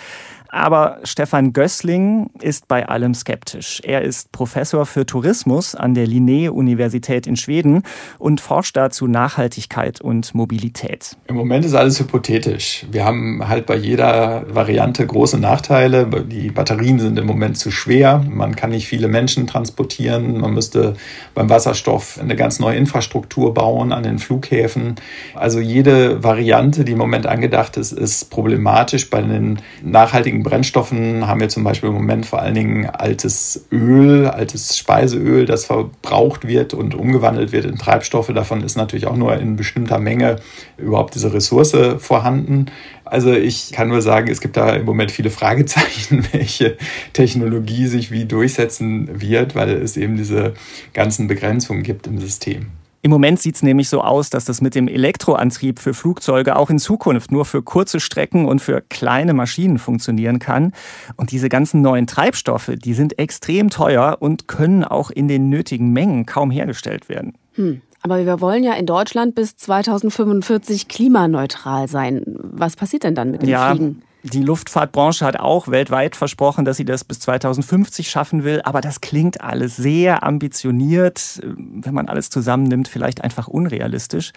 Aber 0.49 0.99
Stefan 1.05 1.53
Gößling 1.53 2.31
ist 2.41 2.69
bei 2.69 2.89
allem 2.89 3.15
skeptisch. 3.15 3.81
Er 3.85 4.03
ist 4.03 4.33
Professor 4.33 4.87
für 4.87 5.05
Tourismus 5.05 5.75
an 5.75 5.95
der 5.95 6.07
Linné-Universität 6.07 7.27
in 7.27 7.37
Schweden 7.37 7.83
und 8.19 8.41
forscht 8.41 8.77
dazu 8.77 9.07
Nachhaltigkeit 9.07 10.01
und 10.01 10.35
Mobilität. 10.35 11.17
Im 11.27 11.37
Moment 11.37 11.65
ist 11.65 11.75
alles 11.75 12.01
hypothetisch. 12.01 12.87
Wir 12.91 13.05
haben 13.05 13.47
halt 13.47 13.67
bei 13.67 13.77
jeder 13.77 14.45
Variante 14.49 15.07
große 15.07 15.39
Nachteile. 15.39 16.07
Die 16.07 16.51
Batterien 16.51 16.99
sind 16.99 17.19
im 17.19 17.27
Moment 17.27 17.59
zu 17.59 17.71
schwer. 17.71 18.25
Man 18.29 18.57
kann 18.57 18.71
nicht 18.71 18.89
viele 18.89 19.09
Menschen 19.09 19.47
transportieren. 19.47 20.41
Man 20.41 20.55
müsste 20.55 20.95
beim 21.35 21.51
Wasserstoff 21.51 22.19
eine 22.21 22.37
ganz 22.37 22.59
neue 22.59 22.77
Infrastruktur 22.77 23.53
bauen 23.53 23.93
an 23.93 24.03
den 24.03 24.19
Flughäfen. 24.19 24.95
Also 25.35 25.61
jede 25.61 26.23
Variante, 26.25 26.85
die 26.85 26.93
im 26.93 26.99
Moment 26.99 27.27
angedacht 27.27 27.77
ist, 27.77 27.93
ist 27.93 28.31
problematisch. 28.31 29.11
Bei 29.11 29.21
den 29.21 29.61
nachhaltigen 29.83 30.38
nachhaltigen 30.39 30.43
Brennstoffen 30.43 31.27
haben 31.27 31.41
wir 31.41 31.49
zum 31.49 31.65
Beispiel 31.65 31.89
im 31.89 31.95
Moment 31.95 32.27
vor 32.27 32.41
allen 32.41 32.55
Dingen 32.55 32.87
altes 32.87 33.67
Öl, 33.71 34.27
altes 34.27 34.77
Speiseöl, 34.77 35.47
das 35.47 35.65
verbraucht 35.65 36.47
wird 36.47 36.75
und 36.75 36.95
umgewandelt 36.95 37.53
wird 37.53 37.65
in 37.65 37.77
Treibstoffe. 37.77 38.29
Davon 38.29 38.63
ist 38.63 38.77
natürlich 38.77 39.07
auch 39.07 39.17
nur 39.17 39.37
in 39.37 39.57
bestimmter 39.57 39.99
Menge 39.99 40.37
überhaupt 40.77 41.15
diese 41.15 41.33
Ressource 41.33 41.77
vorhanden. 41.99 42.67
Also 43.05 43.33
ich 43.33 43.73
kann 43.73 43.89
nur 43.89 44.03
sagen, 44.03 44.31
es 44.31 44.41
gibt 44.41 44.57
da 44.57 44.75
im 44.75 44.85
Moment 44.85 45.11
viele 45.11 45.31
Fragezeichen, 45.31 46.27
welche 46.33 46.77
Technologie 47.13 47.87
sich 47.87 48.11
wie 48.11 48.25
durchsetzen 48.25 49.21
wird, 49.21 49.55
weil 49.55 49.71
es 49.71 49.97
eben 49.97 50.17
diese 50.17 50.55
ganzen 50.93 51.27
Begrenzungen 51.27 51.83
gibt 51.83 52.07
im 52.07 52.19
System. 52.19 52.67
Im 53.01 53.11
Moment 53.11 53.39
sieht 53.39 53.55
es 53.55 53.63
nämlich 53.63 53.89
so 53.89 54.01
aus, 54.01 54.29
dass 54.29 54.45
das 54.45 54.61
mit 54.61 54.75
dem 54.75 54.89
Elektroantrieb 54.89 55.79
für 55.79 55.95
Flugzeuge 55.95 56.57
auch 56.57 56.69
in 56.69 56.79
Zukunft 56.79 57.31
nur 57.31 57.45
für 57.45 57.63
kurze 57.63 58.01
Strecken 58.01 58.47
und 58.47 58.61
für 58.61 58.83
kleine 58.89 59.35
Maschinen 59.35 59.79
funktionieren 59.79 60.41
kann. 60.41 60.73
Und 61.17 61.31
diese 61.31 61.49
ganzen 61.49 61.81
neuen 61.81 62.07
Treibstoffe, 62.09 62.73
die 62.75 62.95
sind 62.95 63.19
extrem 63.19 63.71
teuer 63.71 64.17
und 64.19 64.49
können 64.49 64.83
auch 64.83 65.11
in 65.11 65.29
den 65.29 65.49
nötigen 65.49 65.93
Mengen 65.93 66.27
kaum 66.27 66.51
hergestellt 66.51 67.09
werden. 67.09 67.35
Hm. 67.55 67.83
Aber 68.03 68.25
wir 68.25 68.41
wollen 68.41 68.65
ja 68.65 68.75
in 68.75 68.87
Deutschland 68.87 69.35
bis 69.35 69.57
2045 69.57 70.89
klimaneutral 70.89 71.89
sein. 71.89 72.23
Was 72.27 72.77
passiert 72.77 73.05
denn 73.05 73.15
dann 73.15 73.33
mit 73.33 73.43
dem 73.43 73.49
ja, 73.49 73.75
Fliegen? 73.75 74.03
Die 74.25 74.43
Luftfahrtbranche 74.43 75.25
hat 75.25 75.39
auch 75.39 75.69
weltweit 75.69 76.17
versprochen, 76.17 76.65
dass 76.65 76.77
sie 76.77 76.85
das 76.85 77.05
bis 77.05 77.21
2050 77.21 78.11
schaffen 78.11 78.43
will, 78.43 78.61
aber 78.63 78.81
das 78.81 79.01
klingt 79.01 79.41
alles 79.41 79.77
sehr 79.77 80.25
ambitioniert, 80.25 81.41
wenn 81.45 81.95
man 81.95 82.09
alles 82.09 82.29
zusammennimmt, 82.29 82.89
vielleicht 82.89 83.23
einfach 83.23 83.47
unrealistisch. 83.47 84.33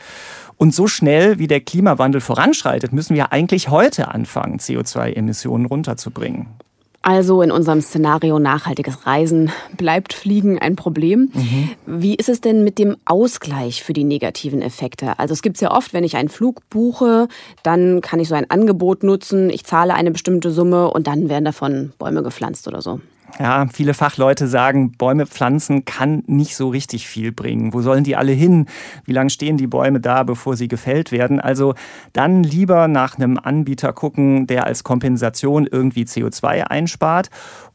Und 0.58 0.76
so 0.76 0.86
schnell 0.86 1.40
wie 1.40 1.48
der 1.48 1.62
Klimawandel 1.62 2.22
voranschreitet, 2.22 2.94
müssen 2.94 3.16
wir 3.16 3.32
eigentlich 3.32 3.70
heute 3.70 4.10
anfangen, 4.10 4.60
CO2-Emissionen 4.60 5.66
runterzubringen. 5.66 6.48
Also 7.04 7.42
in 7.42 7.52
unserem 7.52 7.82
Szenario 7.82 8.38
nachhaltiges 8.38 9.08
Reisen 9.08 9.52
bleibt 9.76 10.14
Fliegen 10.14 10.60
ein 10.60 10.76
Problem. 10.76 11.32
Mhm. 11.34 11.70
Wie 11.88 12.16
ist 12.16 12.30
es 12.30 12.42
denn 12.42 12.64
mit 12.64 12.78
dem 12.78 12.96
Ausgleich 13.06 13.84
für 13.84 13.94
die 13.94 14.04
negativen 14.04 14.62
Effekte? 14.62 15.18
Also 15.18 15.34
es 15.34 15.42
gibt 15.42 15.58
es 15.58 15.62
ja 15.62 15.72
oft, 15.72 15.94
wenn 15.94 16.04
ich 16.04 16.16
einen 16.16 16.30
Flug 16.30 16.62
buche, 16.70 17.28
dann 17.64 18.02
kann 18.02 18.20
ich 18.20 18.28
so 18.28 18.36
ein 18.36 18.50
Angebot 18.52 19.04
nutzen, 19.04 19.50
ich 19.50 19.66
zahle 19.66 19.96
eine 19.96 20.12
bestimmte 20.12 20.52
Summe 20.52 20.92
und 20.92 21.08
dann 21.08 21.28
werden 21.28 21.46
davon 21.46 21.92
Bäume 21.98 22.22
gepflanzt 22.22 22.68
oder 22.68 22.82
so. 22.82 23.02
Ja, 23.40 23.66
viele 23.72 23.94
Fachleute 23.94 24.48
sagen, 24.48 24.92
Bäume 24.92 25.26
pflanzen 25.26 25.86
kann 25.86 26.24
nicht 26.28 26.56
so 26.56 26.70
richtig 26.70 27.08
viel 27.08 27.32
bringen. 27.32 27.74
Wo 27.74 27.82
sollen 27.82 28.04
die 28.04 28.16
alle 28.16 28.32
hin? 28.32 28.68
Wie 29.06 29.14
lange 29.14 29.30
stehen 29.30 29.58
die 29.58 29.68
Bäume 29.68 30.00
da, 30.00 30.24
bevor 30.24 30.56
sie 30.56 30.68
gefällt 30.68 31.12
werden? 31.12 31.40
Also 31.40 31.74
dann 32.14 32.44
lieber 32.44 32.88
nach 32.88 33.18
einem 33.18 33.38
Anbieter 33.38 33.94
gucken, 33.94 34.48
der 34.48 34.66
als 34.66 34.84
Kompensation 34.84 35.66
irgendwie 35.66 36.04
CO2 36.04 36.64
einspart 36.64 37.30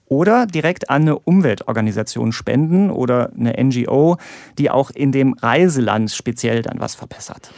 oder 0.07 0.47
direkt 0.47 0.89
an 0.89 1.03
eine 1.03 1.19
Umweltorganisation 1.19 2.33
spenden 2.33 2.91
oder 2.91 3.33
eine 3.37 3.55
NGO, 3.63 4.19
die 4.59 4.71
auch 4.71 4.91
in 4.91 5.11
dem 5.11 5.33
Reiseland 5.35 6.11
speziell 6.13 6.63
dann 6.63 6.81
was 6.81 6.95
verbessert. 6.95 7.51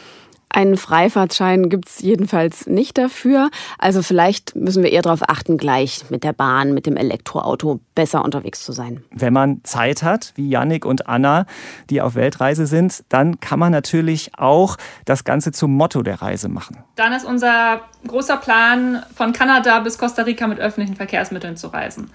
Einen 0.51 0.77
Freifahrtschein 0.77 1.69
gibt 1.69 1.89
es 1.89 2.01
jedenfalls 2.01 2.67
nicht 2.67 2.97
dafür. 2.97 3.51
Also 3.79 4.03
vielleicht 4.03 4.57
müssen 4.57 4.83
wir 4.83 4.91
eher 4.91 5.03
darauf 5.03 5.29
achten, 5.29 5.59
gleich 5.59 6.05
mit 6.09 6.25
der 6.25 6.33
Bahn, 6.33 6.73
mit 6.73 6.87
dem 6.87 6.97
Elektroauto 6.97 7.81
besser 7.95 8.25
unterwegs 8.25 8.65
zu 8.65 8.73
sein. 8.73 9.05
Wenn 9.11 9.33
man 9.33 9.63
Zeit 9.65 10.03
hat, 10.03 10.33
wie 10.37 10.49
Yannick 10.49 10.87
und 10.87 11.07
Anna, 11.07 11.47
die 11.91 12.01
auf 12.01 12.15
Weltreise 12.15 12.67
sind, 12.67 13.05
dann 13.09 13.41
kann 13.41 13.59
man 13.59 13.73
natürlich 13.73 14.33
auch 14.39 14.77
das 15.05 15.25
Ganze 15.25 15.53
zum 15.53 15.75
Motto 15.75 16.03
der 16.03 16.23
Reise 16.23 16.49
machen. 16.49 16.79
Dann 16.97 17.13
ist 17.13 17.27
unser 17.27 17.83
großer 18.07 18.39
Plan, 18.39 19.03
von 19.15 19.33
Kanada 19.33 19.81
bis 19.81 19.99
Costa 19.99 20.23
Rica 20.23 20.47
mit 20.47 20.61
öffentlichen 20.61 20.97
Verkehrsmitteln 20.97 21.57
zu 21.57 21.69
reisen. 21.69 22.11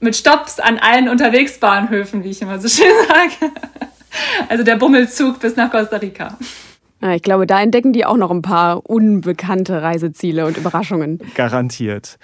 Mit 0.00 0.16
Stops 0.16 0.60
an 0.60 0.78
allen 0.78 1.08
Unterwegsbahnhöfen, 1.08 2.24
wie 2.24 2.30
ich 2.30 2.42
immer 2.42 2.60
so 2.60 2.68
schön 2.68 2.92
sage. 3.08 3.52
Also 4.48 4.64
der 4.64 4.76
Bummelzug 4.76 5.40
bis 5.40 5.56
nach 5.56 5.70
Costa 5.70 5.96
Rica. 5.96 6.36
Ja, 7.02 7.14
ich 7.14 7.22
glaube, 7.22 7.46
da 7.46 7.60
entdecken 7.60 7.92
die 7.92 8.06
auch 8.06 8.16
noch 8.16 8.30
ein 8.30 8.42
paar 8.42 8.88
unbekannte 8.88 9.82
Reiseziele 9.82 10.46
und 10.46 10.56
Überraschungen. 10.56 11.18
Garantiert. 11.34 12.18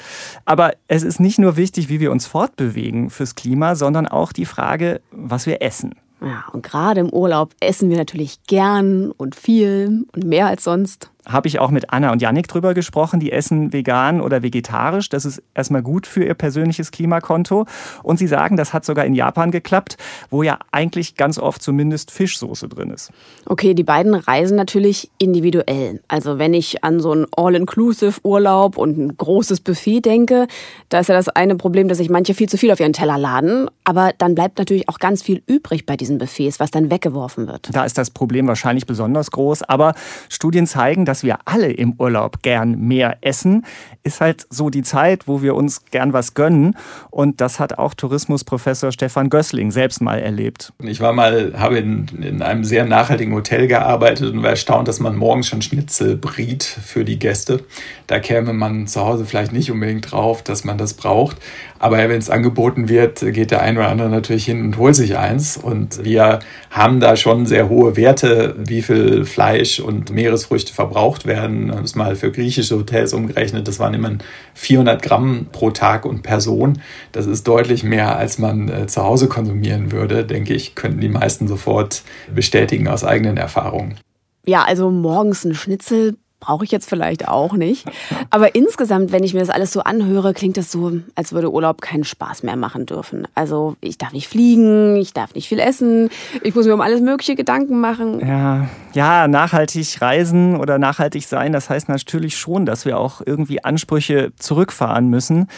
Aber 0.44 0.72
es 0.86 1.02
ist 1.02 1.18
nicht 1.18 1.38
nur 1.38 1.56
wichtig, 1.56 1.88
wie 1.88 1.98
wir 1.98 2.12
uns 2.12 2.26
fortbewegen 2.26 3.10
fürs 3.10 3.34
Klima, 3.34 3.74
sondern 3.74 4.06
auch 4.06 4.32
die 4.32 4.44
Frage, 4.44 5.00
was 5.10 5.46
wir 5.46 5.62
essen. 5.62 5.94
Ja, 6.20 6.44
und 6.52 6.62
gerade 6.62 7.00
im 7.00 7.10
Urlaub 7.10 7.54
essen 7.60 7.90
wir 7.90 7.96
natürlich 7.96 8.38
gern 8.46 9.10
und 9.10 9.34
viel 9.34 10.04
und 10.14 10.24
mehr 10.24 10.46
als 10.46 10.64
sonst 10.64 11.10
habe 11.28 11.48
ich 11.48 11.58
auch 11.58 11.70
mit 11.70 11.92
Anna 11.92 12.12
und 12.12 12.22
Yannick 12.22 12.48
drüber 12.48 12.74
gesprochen. 12.74 13.20
Die 13.20 13.32
essen 13.32 13.72
vegan 13.72 14.20
oder 14.20 14.42
vegetarisch. 14.42 15.08
Das 15.08 15.24
ist 15.24 15.42
erstmal 15.54 15.82
gut 15.82 16.06
für 16.06 16.24
ihr 16.24 16.34
persönliches 16.34 16.90
Klimakonto. 16.90 17.66
Und 18.02 18.18
sie 18.18 18.26
sagen, 18.26 18.56
das 18.56 18.72
hat 18.72 18.84
sogar 18.84 19.04
in 19.04 19.14
Japan 19.14 19.50
geklappt, 19.50 19.96
wo 20.30 20.42
ja 20.42 20.58
eigentlich 20.72 21.14
ganz 21.14 21.38
oft 21.38 21.62
zumindest 21.62 22.10
Fischsoße 22.10 22.68
drin 22.68 22.90
ist. 22.90 23.10
Okay, 23.46 23.74
die 23.74 23.84
beiden 23.84 24.14
reisen 24.14 24.56
natürlich 24.56 25.10
individuell. 25.18 26.00
Also 26.08 26.38
wenn 26.38 26.54
ich 26.54 26.82
an 26.84 27.00
so 27.00 27.12
einen 27.12 27.26
All-Inclusive-Urlaub 27.36 28.76
und 28.76 28.98
ein 28.98 29.16
großes 29.16 29.60
Buffet 29.60 30.00
denke, 30.00 30.46
da 30.88 31.00
ist 31.00 31.08
ja 31.08 31.14
das 31.14 31.28
eine 31.28 31.56
Problem, 31.56 31.88
dass 31.88 31.98
sich 31.98 32.10
manche 32.10 32.34
viel 32.34 32.48
zu 32.48 32.56
viel 32.56 32.70
auf 32.70 32.80
ihren 32.80 32.92
Teller 32.92 33.18
laden. 33.18 33.68
Aber 33.84 34.12
dann 34.16 34.34
bleibt 34.34 34.58
natürlich 34.58 34.88
auch 34.88 34.98
ganz 34.98 35.22
viel 35.22 35.42
übrig 35.46 35.86
bei 35.86 35.96
diesen 35.96 36.18
Buffets, 36.18 36.60
was 36.60 36.70
dann 36.70 36.90
weggeworfen 36.90 37.46
wird. 37.46 37.68
Da 37.72 37.84
ist 37.84 37.98
das 37.98 38.10
Problem 38.10 38.46
wahrscheinlich 38.46 38.86
besonders 38.86 39.30
groß. 39.30 39.62
Aber 39.62 39.94
Studien 40.28 40.66
zeigen, 40.66 41.04
dass 41.04 41.17
dass 41.18 41.24
wir 41.24 41.38
alle 41.46 41.72
im 41.72 41.94
Urlaub 41.98 42.42
gern 42.42 42.78
mehr 42.78 43.18
essen, 43.22 43.66
ist 44.04 44.20
halt 44.20 44.46
so 44.50 44.70
die 44.70 44.82
Zeit, 44.82 45.26
wo 45.26 45.42
wir 45.42 45.56
uns 45.56 45.84
gern 45.90 46.12
was 46.12 46.34
gönnen. 46.34 46.76
Und 47.10 47.40
das 47.40 47.58
hat 47.58 47.76
auch 47.76 47.94
Tourismusprofessor 47.94 48.92
Stefan 48.92 49.28
Gößling 49.28 49.72
selbst 49.72 50.00
mal 50.00 50.20
erlebt. 50.20 50.72
Ich 50.80 51.00
war 51.00 51.12
mal, 51.12 51.54
habe 51.58 51.78
in, 51.78 52.06
in 52.22 52.40
einem 52.40 52.62
sehr 52.62 52.84
nachhaltigen 52.84 53.34
Hotel 53.34 53.66
gearbeitet 53.66 54.32
und 54.32 54.44
war 54.44 54.50
erstaunt, 54.50 54.86
dass 54.86 55.00
man 55.00 55.16
morgens 55.16 55.48
schon 55.48 55.60
Schnitzel 55.60 56.16
briet 56.16 56.62
für 56.62 57.04
die 57.04 57.18
Gäste. 57.18 57.64
Da 58.06 58.20
käme 58.20 58.52
man 58.52 58.86
zu 58.86 59.00
Hause 59.04 59.24
vielleicht 59.24 59.52
nicht 59.52 59.72
unbedingt 59.72 60.12
drauf, 60.12 60.44
dass 60.44 60.62
man 60.62 60.78
das 60.78 60.94
braucht. 60.94 61.38
Aber 61.80 61.96
wenn 61.98 62.18
es 62.18 62.30
angeboten 62.30 62.88
wird, 62.88 63.20
geht 63.20 63.50
der 63.50 63.62
ein 63.62 63.76
oder 63.76 63.88
andere 63.88 64.08
natürlich 64.08 64.44
hin 64.44 64.62
und 64.62 64.78
holt 64.78 64.94
sich 64.94 65.16
eins. 65.16 65.56
Und 65.56 66.04
wir 66.04 66.38
haben 66.70 67.00
da 67.00 67.16
schon 67.16 67.46
sehr 67.46 67.68
hohe 67.68 67.96
Werte, 67.96 68.54
wie 68.58 68.82
viel 68.82 69.24
Fleisch 69.24 69.80
und 69.80 70.10
Meeresfrüchte 70.10 70.72
verbraucht 70.72 71.07
werden. 71.26 71.68
Das 71.68 71.82
ist 71.82 71.96
mal 71.96 72.16
für 72.16 72.30
griechische 72.30 72.76
Hotels 72.76 73.12
umgerechnet. 73.12 73.66
Das 73.68 73.78
waren 73.78 73.94
immer 73.94 74.12
400 74.54 75.02
Gramm 75.02 75.46
pro 75.52 75.70
Tag 75.70 76.04
und 76.04 76.22
Person. 76.22 76.80
Das 77.12 77.26
ist 77.26 77.46
deutlich 77.46 77.84
mehr, 77.84 78.16
als 78.16 78.38
man 78.38 78.68
äh, 78.68 78.86
zu 78.86 79.02
Hause 79.02 79.28
konsumieren 79.28 79.92
würde, 79.92 80.24
denke 80.24 80.54
ich, 80.54 80.74
könnten 80.74 81.00
die 81.00 81.08
meisten 81.08 81.48
sofort 81.48 82.02
bestätigen 82.34 82.88
aus 82.88 83.04
eigenen 83.04 83.36
Erfahrungen. 83.36 83.98
Ja, 84.46 84.64
also 84.64 84.90
morgens 84.90 85.44
ein 85.44 85.54
Schnitzel 85.54 86.16
brauche 86.40 86.64
ich 86.64 86.70
jetzt 86.70 86.88
vielleicht 86.88 87.28
auch 87.28 87.54
nicht. 87.54 87.86
Aber 88.30 88.54
insgesamt, 88.54 89.12
wenn 89.12 89.24
ich 89.24 89.34
mir 89.34 89.40
das 89.40 89.50
alles 89.50 89.72
so 89.72 89.80
anhöre, 89.80 90.34
klingt 90.34 90.56
das 90.56 90.70
so, 90.70 90.92
als 91.14 91.32
würde 91.32 91.52
Urlaub 91.52 91.80
keinen 91.80 92.04
Spaß 92.04 92.42
mehr 92.42 92.56
machen 92.56 92.86
dürfen. 92.86 93.26
Also 93.34 93.76
ich 93.80 93.98
darf 93.98 94.12
nicht 94.12 94.28
fliegen, 94.28 94.96
ich 94.96 95.12
darf 95.12 95.34
nicht 95.34 95.48
viel 95.48 95.58
essen, 95.58 96.10
ich 96.42 96.54
muss 96.54 96.66
mir 96.66 96.74
um 96.74 96.80
alles 96.80 97.00
Mögliche 97.00 97.34
Gedanken 97.34 97.80
machen. 97.80 98.20
Ja, 98.20 98.68
ja, 98.92 99.28
nachhaltig 99.28 100.00
reisen 100.00 100.56
oder 100.56 100.78
nachhaltig 100.78 101.26
sein, 101.26 101.52
das 101.52 101.70
heißt 101.70 101.88
natürlich 101.88 102.36
schon, 102.36 102.66
dass 102.66 102.84
wir 102.84 102.98
auch 102.98 103.20
irgendwie 103.24 103.64
Ansprüche 103.64 104.32
zurückfahren 104.38 105.08
müssen. 105.08 105.48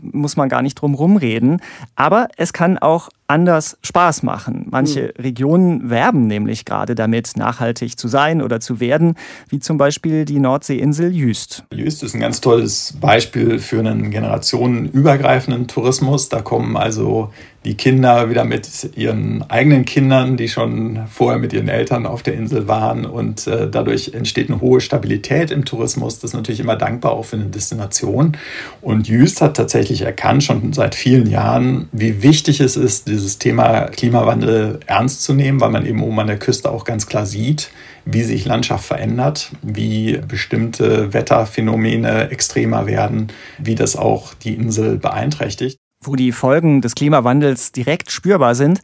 Muss 0.00 0.36
man 0.36 0.48
gar 0.48 0.62
nicht 0.62 0.74
drum 0.74 0.94
rumreden. 0.94 1.60
Aber 1.96 2.28
es 2.36 2.52
kann 2.52 2.78
auch 2.78 3.08
anders 3.26 3.78
Spaß 3.82 4.22
machen. 4.22 4.66
Manche 4.70 5.12
mhm. 5.16 5.22
Regionen 5.22 5.90
werben 5.90 6.26
nämlich 6.26 6.64
gerade 6.64 6.94
damit, 6.94 7.36
nachhaltig 7.36 7.98
zu 7.98 8.08
sein 8.08 8.42
oder 8.42 8.60
zu 8.60 8.80
werden, 8.80 9.14
wie 9.48 9.58
zum 9.60 9.78
Beispiel 9.78 10.24
die 10.24 10.40
Nordseeinsel 10.40 11.14
Jüst. 11.14 11.64
Jüst 11.72 12.02
ist 12.02 12.14
ein 12.14 12.20
ganz 12.20 12.40
tolles 12.40 12.94
Beispiel 13.00 13.58
für 13.58 13.80
einen 13.80 14.10
generationenübergreifenden 14.10 15.68
Tourismus. 15.68 16.28
Da 16.28 16.42
kommen 16.42 16.76
also 16.76 17.32
die 17.64 17.76
Kinder 17.76 18.28
wieder 18.28 18.44
mit 18.44 18.90
ihren 18.94 19.42
eigenen 19.50 19.86
Kindern, 19.86 20.36
die 20.36 20.48
schon 20.48 21.00
vorher 21.10 21.38
mit 21.38 21.54
ihren 21.54 21.68
Eltern 21.68 22.04
auf 22.04 22.22
der 22.22 22.34
Insel 22.34 22.68
waren. 22.68 23.06
Und 23.06 23.46
äh, 23.46 23.70
dadurch 23.70 24.12
entsteht 24.12 24.50
eine 24.50 24.60
hohe 24.60 24.82
Stabilität 24.82 25.50
im 25.50 25.64
Tourismus. 25.64 26.18
Das 26.18 26.30
ist 26.30 26.34
natürlich 26.34 26.60
immer 26.60 26.76
dankbar 26.76 27.12
auch 27.12 27.24
für 27.24 27.36
eine 27.36 27.46
Destination. 27.46 28.36
Und 28.82 29.08
Jüst 29.08 29.40
hat 29.40 29.56
tatsächlich 29.56 30.02
erkannt, 30.02 30.44
schon 30.44 30.74
seit 30.74 30.94
vielen 30.94 31.28
Jahren, 31.28 31.88
wie 31.92 32.22
wichtig 32.22 32.60
es 32.60 32.76
ist, 32.76 33.08
dieses 33.08 33.38
Thema 33.38 33.86
Klimawandel 33.86 34.80
ernst 34.86 35.22
zu 35.22 35.32
nehmen, 35.32 35.60
weil 35.60 35.70
man 35.70 35.86
eben 35.86 36.02
oben 36.02 36.20
an 36.20 36.26
der 36.26 36.38
Küste 36.38 36.70
auch 36.70 36.84
ganz 36.84 37.06
klar 37.06 37.24
sieht, 37.24 37.70
wie 38.04 38.24
sich 38.24 38.44
Landschaft 38.44 38.84
verändert, 38.84 39.52
wie 39.62 40.20
bestimmte 40.28 41.14
Wetterphänomene 41.14 42.30
extremer 42.30 42.86
werden, 42.86 43.28
wie 43.58 43.74
das 43.74 43.96
auch 43.96 44.34
die 44.34 44.54
Insel 44.54 44.98
beeinträchtigt 44.98 45.78
wo 46.06 46.16
die 46.16 46.32
Folgen 46.32 46.80
des 46.80 46.94
Klimawandels 46.94 47.72
direkt 47.72 48.10
spürbar 48.10 48.54
sind, 48.54 48.80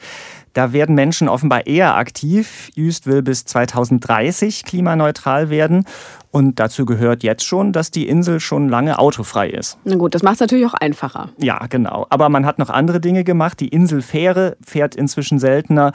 da 0.53 0.73
werden 0.73 0.95
Menschen 0.95 1.29
offenbar 1.29 1.67
eher 1.67 1.97
aktiv. 1.97 2.71
Jüst 2.75 3.07
will 3.07 3.23
bis 3.23 3.45
2030 3.45 4.65
klimaneutral 4.65 5.49
werden. 5.49 5.85
Und 6.33 6.61
dazu 6.61 6.87
gehört 6.87 7.23
jetzt 7.23 7.45
schon, 7.45 7.73
dass 7.73 7.91
die 7.91 8.09
Insel 8.09 8.39
schon 8.41 8.69
lange 8.69 8.99
autofrei 8.99 9.49
ist. 9.49 9.79
Na 9.85 9.97
gut, 9.97 10.15
das 10.15 10.23
macht 10.23 10.35
es 10.35 10.41
natürlich 10.41 10.67
auch 10.67 10.75
einfacher. 10.75 11.31
Ja, 11.39 11.67
genau. 11.69 12.07
Aber 12.09 12.29
man 12.29 12.47
hat 12.47 12.59
noch 12.59 12.71
andere 12.71 13.01
Dinge 13.01 13.25
gemacht. 13.25 13.59
Die 13.61 13.69
Inselfähre 13.69 14.57
fährt 14.65 14.95
inzwischen 14.95 15.39
seltener, 15.39 15.93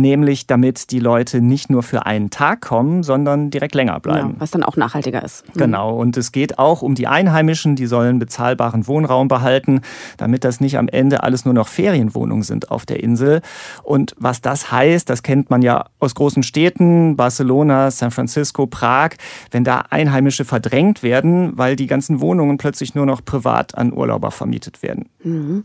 nämlich 0.00 0.46
damit 0.46 0.90
die 0.90 1.00
Leute 1.00 1.40
nicht 1.40 1.70
nur 1.70 1.82
für 1.82 2.06
einen 2.06 2.30
Tag 2.30 2.60
kommen, 2.60 3.02
sondern 3.02 3.50
direkt 3.50 3.74
länger 3.74 4.00
bleiben. 4.00 4.30
Ja, 4.30 4.40
was 4.40 4.50
dann 4.50 4.62
auch 4.62 4.76
nachhaltiger 4.76 5.22
ist. 5.22 5.46
Mhm. 5.48 5.58
Genau. 5.58 5.96
Und 5.96 6.16
es 6.16 6.32
geht 6.32 6.58
auch 6.58 6.82
um 6.82 6.94
die 6.94 7.06
Einheimischen, 7.06 7.76
die 7.76 7.86
sollen 7.86 8.18
bezahlbaren 8.18 8.86
Wohnraum 8.86 9.28
behalten, 9.28 9.80
damit 10.16 10.44
das 10.44 10.60
nicht 10.60 10.78
am 10.78 10.88
Ende 10.88 11.22
alles 11.22 11.44
nur 11.44 11.54
noch 11.54 11.68
Ferienwohnungen 11.68 12.42
sind 12.42 12.70
auf 12.70 12.86
der 12.86 13.02
Insel. 13.02 13.40
Und 13.82 14.14
was 14.18 14.40
das 14.40 14.72
heißt, 14.72 15.08
das 15.10 15.22
kennt 15.22 15.50
man 15.50 15.62
ja 15.62 15.86
aus 15.98 16.14
großen 16.14 16.42
Städten, 16.42 17.16
Barcelona, 17.16 17.90
San 17.90 18.10
Francisco, 18.10 18.66
Prag. 18.66 19.10
Wenn 19.50 19.64
da 19.64 19.84
Einheimische 19.90 20.44
verdrängt 20.44 21.02
werden, 21.02 21.52
weil 21.56 21.76
die 21.76 21.86
ganzen 21.86 22.20
Wohnungen 22.20 22.58
plötzlich 22.58 22.94
nur 22.94 23.06
noch 23.06 23.24
privat 23.24 23.76
an 23.76 23.92
Urlauber 23.92 24.30
vermietet 24.30 24.82
werden. 24.82 25.08
Mhm. 25.22 25.64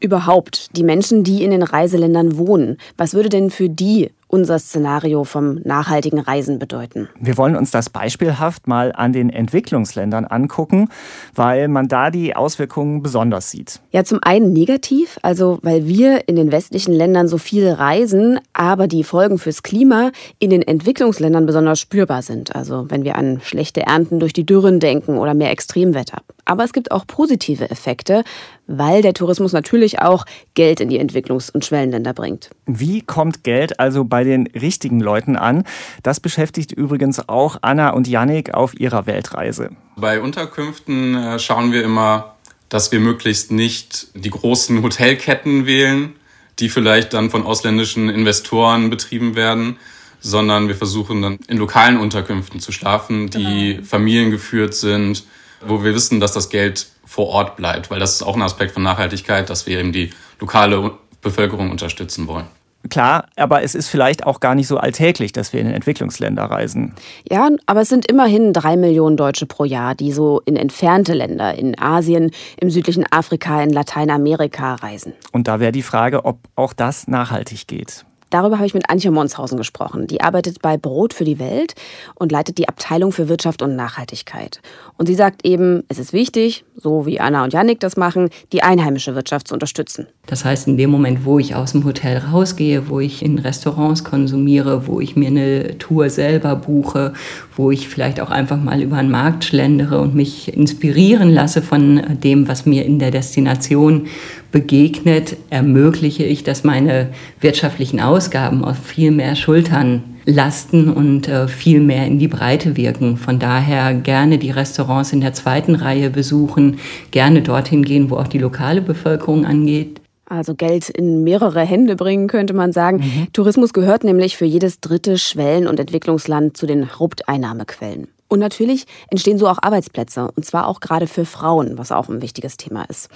Überhaupt, 0.00 0.76
die 0.76 0.84
Menschen, 0.84 1.24
die 1.24 1.42
in 1.42 1.50
den 1.50 1.62
Reiseländern 1.62 2.36
wohnen, 2.38 2.78
was 2.96 3.14
würde 3.14 3.28
denn 3.28 3.50
für 3.50 3.63
die 3.68 4.10
unser 4.34 4.58
Szenario 4.58 5.22
vom 5.22 5.60
nachhaltigen 5.62 6.18
Reisen 6.18 6.58
bedeuten. 6.58 7.08
Wir 7.20 7.38
wollen 7.38 7.54
uns 7.54 7.70
das 7.70 7.88
beispielhaft 7.88 8.66
mal 8.66 8.90
an 8.90 9.12
den 9.12 9.30
Entwicklungsländern 9.30 10.24
angucken, 10.24 10.88
weil 11.36 11.68
man 11.68 11.86
da 11.86 12.10
die 12.10 12.34
Auswirkungen 12.34 13.00
besonders 13.00 13.52
sieht. 13.52 13.80
Ja, 13.92 14.02
zum 14.02 14.18
einen 14.24 14.52
negativ, 14.52 15.20
also 15.22 15.60
weil 15.62 15.86
wir 15.86 16.26
in 16.26 16.34
den 16.34 16.50
westlichen 16.50 16.92
Ländern 16.92 17.28
so 17.28 17.38
viel 17.38 17.68
reisen, 17.70 18.40
aber 18.54 18.88
die 18.88 19.04
Folgen 19.04 19.38
fürs 19.38 19.62
Klima 19.62 20.10
in 20.40 20.50
den 20.50 20.62
Entwicklungsländern 20.62 21.46
besonders 21.46 21.78
spürbar 21.78 22.22
sind. 22.22 22.56
Also 22.56 22.86
wenn 22.88 23.04
wir 23.04 23.14
an 23.14 23.40
schlechte 23.40 23.82
Ernten 23.82 24.18
durch 24.18 24.32
die 24.32 24.44
Dürren 24.44 24.80
denken 24.80 25.16
oder 25.16 25.34
mehr 25.34 25.52
Extremwetter. 25.52 26.22
Aber 26.44 26.64
es 26.64 26.72
gibt 26.72 26.90
auch 26.90 27.06
positive 27.06 27.70
Effekte, 27.70 28.24
weil 28.66 29.02
der 29.02 29.14
Tourismus 29.14 29.52
natürlich 29.52 30.00
auch 30.00 30.24
Geld 30.54 30.80
in 30.80 30.88
die 30.88 31.00
Entwicklungs- 31.00 31.52
und 31.52 31.64
Schwellenländer 31.64 32.12
bringt. 32.12 32.50
Wie 32.66 33.00
kommt 33.00 33.44
Geld 33.44 33.78
also 33.78 34.04
bei 34.04 34.23
den 34.24 34.46
richtigen 34.48 35.00
Leuten 35.00 35.36
an? 35.36 35.64
Das 36.02 36.20
beschäftigt 36.20 36.72
übrigens 36.72 37.28
auch 37.28 37.58
Anna 37.62 37.90
und 37.90 38.08
Yannick 38.08 38.54
auf 38.54 38.78
ihrer 38.78 39.06
Weltreise. 39.06 39.70
Bei 39.96 40.20
Unterkünften 40.20 41.14
äh, 41.14 41.38
schauen 41.38 41.72
wir 41.72 41.84
immer, 41.84 42.34
dass 42.68 42.90
wir 42.90 43.00
möglichst 43.00 43.52
nicht 43.52 44.08
die 44.14 44.30
großen 44.30 44.82
Hotelketten 44.82 45.66
wählen, 45.66 46.14
die 46.58 46.68
vielleicht 46.68 47.12
dann 47.12 47.30
von 47.30 47.44
ausländischen 47.44 48.08
Investoren 48.08 48.90
betrieben 48.90 49.36
werden, 49.36 49.76
sondern 50.20 50.68
wir 50.68 50.74
versuchen 50.74 51.22
dann 51.22 51.38
in 51.48 51.58
lokalen 51.58 51.98
Unterkünften 51.98 52.60
zu 52.60 52.72
schlafen, 52.72 53.28
die 53.28 53.74
genau. 53.74 53.84
familiengeführt 53.84 54.74
sind, 54.74 55.24
wo 55.66 55.84
wir 55.84 55.94
wissen, 55.94 56.18
dass 56.20 56.32
das 56.32 56.48
Geld 56.48 56.86
vor 57.04 57.28
Ort 57.28 57.56
bleibt, 57.56 57.90
weil 57.90 58.00
das 58.00 58.14
ist 58.14 58.22
auch 58.22 58.34
ein 58.34 58.42
Aspekt 58.42 58.72
von 58.72 58.82
Nachhaltigkeit, 58.82 59.50
dass 59.50 59.66
wir 59.66 59.78
eben 59.78 59.92
die 59.92 60.10
lokale 60.40 60.92
Bevölkerung 61.20 61.70
unterstützen 61.70 62.26
wollen. 62.26 62.46
Klar, 62.90 63.26
aber 63.36 63.62
es 63.62 63.74
ist 63.74 63.88
vielleicht 63.88 64.26
auch 64.26 64.40
gar 64.40 64.54
nicht 64.54 64.68
so 64.68 64.76
alltäglich, 64.76 65.32
dass 65.32 65.52
wir 65.52 65.60
in 65.60 65.68
Entwicklungsländer 65.68 66.44
reisen. 66.44 66.94
Ja, 67.30 67.48
aber 67.66 67.80
es 67.80 67.88
sind 67.88 68.10
immerhin 68.10 68.52
drei 68.52 68.76
Millionen 68.76 69.16
Deutsche 69.16 69.46
pro 69.46 69.64
Jahr, 69.64 69.94
die 69.94 70.12
so 70.12 70.40
in 70.44 70.56
entfernte 70.56 71.14
Länder, 71.14 71.54
in 71.54 71.78
Asien, 71.78 72.30
im 72.60 72.70
südlichen 72.70 73.06
Afrika, 73.10 73.62
in 73.62 73.70
Lateinamerika 73.70 74.74
reisen. 74.74 75.14
Und 75.32 75.48
da 75.48 75.60
wäre 75.60 75.72
die 75.72 75.82
Frage, 75.82 76.24
ob 76.24 76.38
auch 76.56 76.72
das 76.72 77.08
nachhaltig 77.08 77.66
geht. 77.66 78.04
Darüber 78.34 78.56
habe 78.56 78.66
ich 78.66 78.74
mit 78.74 78.90
Antje 78.90 79.12
Monshausen 79.12 79.56
gesprochen. 79.56 80.08
Die 80.08 80.20
arbeitet 80.20 80.60
bei 80.60 80.76
Brot 80.76 81.14
für 81.14 81.22
die 81.22 81.38
Welt 81.38 81.76
und 82.16 82.32
leitet 82.32 82.58
die 82.58 82.68
Abteilung 82.68 83.12
für 83.12 83.28
Wirtschaft 83.28 83.62
und 83.62 83.76
Nachhaltigkeit. 83.76 84.60
Und 84.98 85.06
sie 85.06 85.14
sagt 85.14 85.46
eben, 85.46 85.84
es 85.86 86.00
ist 86.00 86.12
wichtig, 86.12 86.64
so 86.74 87.06
wie 87.06 87.20
Anna 87.20 87.44
und 87.44 87.52
Yannick 87.52 87.78
das 87.78 87.96
machen, 87.96 88.30
die 88.52 88.64
einheimische 88.64 89.14
Wirtschaft 89.14 89.46
zu 89.46 89.54
unterstützen. 89.54 90.08
Das 90.26 90.44
heißt, 90.44 90.66
in 90.66 90.76
dem 90.76 90.90
Moment, 90.90 91.24
wo 91.24 91.38
ich 91.38 91.54
aus 91.54 91.72
dem 91.72 91.84
Hotel 91.84 92.18
rausgehe, 92.18 92.88
wo 92.88 92.98
ich 92.98 93.22
in 93.24 93.38
Restaurants 93.38 94.02
konsumiere, 94.02 94.88
wo 94.88 95.00
ich 95.00 95.14
mir 95.14 95.28
eine 95.28 95.78
Tour 95.78 96.10
selber 96.10 96.56
buche, 96.56 97.12
wo 97.56 97.70
ich 97.70 97.88
vielleicht 97.88 98.20
auch 98.20 98.30
einfach 98.30 98.60
mal 98.60 98.82
über 98.82 98.96
den 98.96 99.12
Markt 99.12 99.44
schlendere 99.44 100.00
und 100.00 100.16
mich 100.16 100.52
inspirieren 100.52 101.30
lasse 101.30 101.62
von 101.62 102.02
dem, 102.22 102.48
was 102.48 102.66
mir 102.66 102.84
in 102.84 102.98
der 102.98 103.12
Destination 103.12 104.08
begegnet, 104.54 105.36
ermögliche 105.50 106.22
ich, 106.22 106.44
dass 106.44 106.62
meine 106.62 107.08
wirtschaftlichen 107.40 107.98
Ausgaben 107.98 108.64
auf 108.64 108.78
viel 108.78 109.10
mehr 109.10 109.34
Schultern 109.34 110.04
lasten 110.26 110.92
und 110.92 111.26
äh, 111.26 111.48
viel 111.48 111.80
mehr 111.80 112.06
in 112.06 112.20
die 112.20 112.28
Breite 112.28 112.76
wirken. 112.76 113.16
Von 113.16 113.40
daher 113.40 113.92
gerne 113.94 114.38
die 114.38 114.52
Restaurants 114.52 115.12
in 115.12 115.20
der 115.20 115.32
zweiten 115.32 115.74
Reihe 115.74 116.08
besuchen, 116.08 116.78
gerne 117.10 117.42
dorthin 117.42 117.82
gehen, 117.82 118.10
wo 118.10 118.16
auch 118.16 118.28
die 118.28 118.38
lokale 118.38 118.80
Bevölkerung 118.80 119.44
angeht. 119.44 120.00
Also 120.26 120.54
Geld 120.54 120.88
in 120.88 121.24
mehrere 121.24 121.62
Hände 121.62 121.96
bringen, 121.96 122.28
könnte 122.28 122.54
man 122.54 122.72
sagen. 122.72 122.98
Mhm. 122.98 123.32
Tourismus 123.32 123.72
gehört 123.72 124.04
nämlich 124.04 124.36
für 124.36 124.46
jedes 124.46 124.78
dritte 124.78 125.18
Schwellen- 125.18 125.66
und 125.66 125.80
Entwicklungsland 125.80 126.56
zu 126.56 126.66
den 126.66 126.96
Haupteinnahmequellen. 126.96 128.06
Und 128.28 128.40
natürlich 128.40 128.86
entstehen 129.10 129.38
so 129.38 129.46
auch 129.46 129.58
Arbeitsplätze, 129.62 130.28
und 130.34 130.44
zwar 130.44 130.66
auch 130.66 130.80
gerade 130.80 131.06
für 131.06 131.24
Frauen, 131.24 131.78
was 131.78 131.92
auch 131.92 132.08
ein 132.08 132.20
wichtiges 132.22 132.56
Thema 132.56 132.82
ist. 132.88 133.08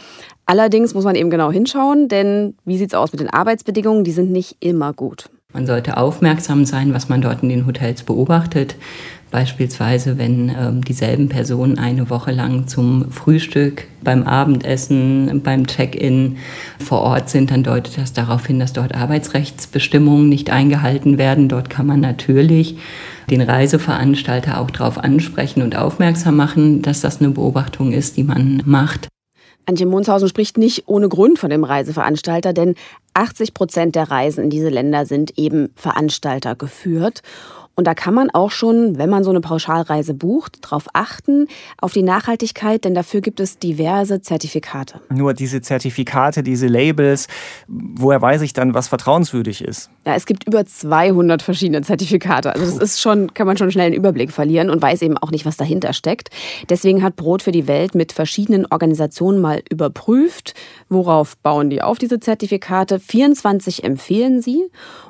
Allerdings 0.51 0.95
muss 0.95 1.05
man 1.05 1.15
eben 1.15 1.29
genau 1.29 1.53
hinschauen, 1.53 2.09
denn 2.09 2.55
wie 2.65 2.79
sieht 2.79 2.89
es 2.89 2.95
aus 2.95 3.13
mit 3.13 3.21
den 3.21 3.29
Arbeitsbedingungen? 3.29 4.03
Die 4.03 4.13
sind 4.13 4.31
nicht 4.31 4.57
immer 4.61 4.95
gut. 4.95 5.29
Man 5.53 5.67
sollte 5.67 5.99
aufmerksam 5.99 6.65
sein, 6.65 6.95
was 6.95 7.11
man 7.11 7.21
dort 7.21 7.43
in 7.43 7.51
den 7.51 7.67
Hotels 7.67 8.03
beobachtet. 8.03 8.77
Beispielsweise, 9.31 10.17
wenn 10.17 10.49
ähm, 10.59 10.83
dieselben 10.83 11.29
Personen 11.29 11.79
eine 11.79 12.09
Woche 12.09 12.31
lang 12.31 12.67
zum 12.67 13.11
Frühstück, 13.11 13.85
beim 14.03 14.23
Abendessen, 14.23 15.43
beim 15.45 15.67
Check-in 15.67 16.39
vor 16.79 17.03
Ort 17.03 17.29
sind, 17.29 17.51
dann 17.51 17.63
deutet 17.63 17.99
das 17.99 18.15
darauf 18.15 18.47
hin, 18.47 18.59
dass 18.59 18.73
dort 18.73 18.95
Arbeitsrechtsbestimmungen 18.95 20.31
nicht 20.31 20.49
eingehalten 20.49 21.19
werden. 21.19 21.51
Dort 21.51 21.69
kann 21.69 21.87
man 21.87 22.01
natürlich 22.01 22.79
den 23.29 23.43
Reiseveranstalter 23.43 24.59
auch 24.59 24.71
darauf 24.71 24.97
ansprechen 24.97 25.61
und 25.61 25.77
aufmerksam 25.77 26.37
machen, 26.37 26.81
dass 26.81 27.03
das 27.03 27.21
eine 27.21 27.29
Beobachtung 27.29 27.93
ist, 27.93 28.17
die 28.17 28.25
man 28.25 28.63
macht. 28.65 29.09
Antje 29.69 29.85
Monshausen 29.85 30.31
spricht 30.31 30.57
nicht 30.57 30.85
ohne 30.87 31.11
Grund 31.11 31.39
von 31.39 31.51
dem 31.51 31.63
Reiseveranstalter, 31.63 32.55
denn 32.55 32.75
80 33.13 33.53
Prozent 33.53 33.97
der 33.97 34.11
Reisen 34.11 34.45
in 34.45 34.49
diese 34.51 34.71
Länder 34.71 35.05
sind 35.05 35.37
eben 35.37 35.69
Veranstalter 35.77 36.55
geführt. 36.55 37.21
Und 37.79 37.87
da 37.87 37.95
kann 37.95 38.13
man 38.13 38.29
auch 38.31 38.51
schon, 38.51 38.99
wenn 38.99 39.09
man 39.09 39.23
so 39.23 39.31
eine 39.31 39.41
Pauschalreise 39.41 40.13
bucht, 40.13 40.65
darauf 40.65 40.87
achten, 40.95 41.47
auf 41.81 41.93
die 41.93 42.03
Nachhaltigkeit, 42.03 42.85
denn 42.85 42.93
dafür 42.93 43.21
gibt 43.21 43.39
es 43.39 43.61
diverse 43.61 44.21
Zertifikate. 44.21 45.01
Nur 45.11 45.33
diese 45.33 45.61
Zertifikate, 45.61 46.43
diese 46.43 46.67
Labels, 46.67 47.29
woher 47.69 48.21
weiß 48.21 48.43
ich 48.43 48.53
dann, 48.53 48.75
was 48.75 48.89
vertrauenswürdig 48.89 49.63
ist? 49.63 49.91
Ja, 50.05 50.17
es 50.17 50.27
gibt 50.27 50.45
über 50.49 50.67
200 50.67 51.41
verschiedene 51.41 51.83
Zertifikate. 51.83 52.53
Also 52.53 52.67
das 52.67 52.83
ist 52.83 53.01
schon, 53.01 53.33
kann 53.33 53.47
man 53.47 53.57
schon 53.57 53.71
schnell 53.71 53.87
einen 53.87 53.95
Überblick 53.95 54.33
verlieren 54.33 54.71
und 54.71 54.83
weiß 54.83 55.03
eben 55.03 55.17
auch 55.17 55.31
nicht, 55.31 55.47
was 55.47 55.57
dahinter 55.57 55.93
steckt. 55.93 56.31
Deswegen 56.69 57.05
hat 57.05 57.15
Brot 57.15 57.43
für 57.43 57.53
die 57.53 57.69
Welt 57.69 57.95
mit 57.95 58.11
verschiedenen 58.11 58.67
Organisationen 58.69 59.41
mal 59.41 59.63
überprüft, 59.71 60.55
worauf 60.89 61.37
bauen 61.37 61.71
die 61.71 61.81
auf 61.81 61.99
diese 61.99 62.19
Zertifikate. 62.19 62.99
24 62.99 63.85
empfehlen 63.85 64.43
sie 64.43 64.65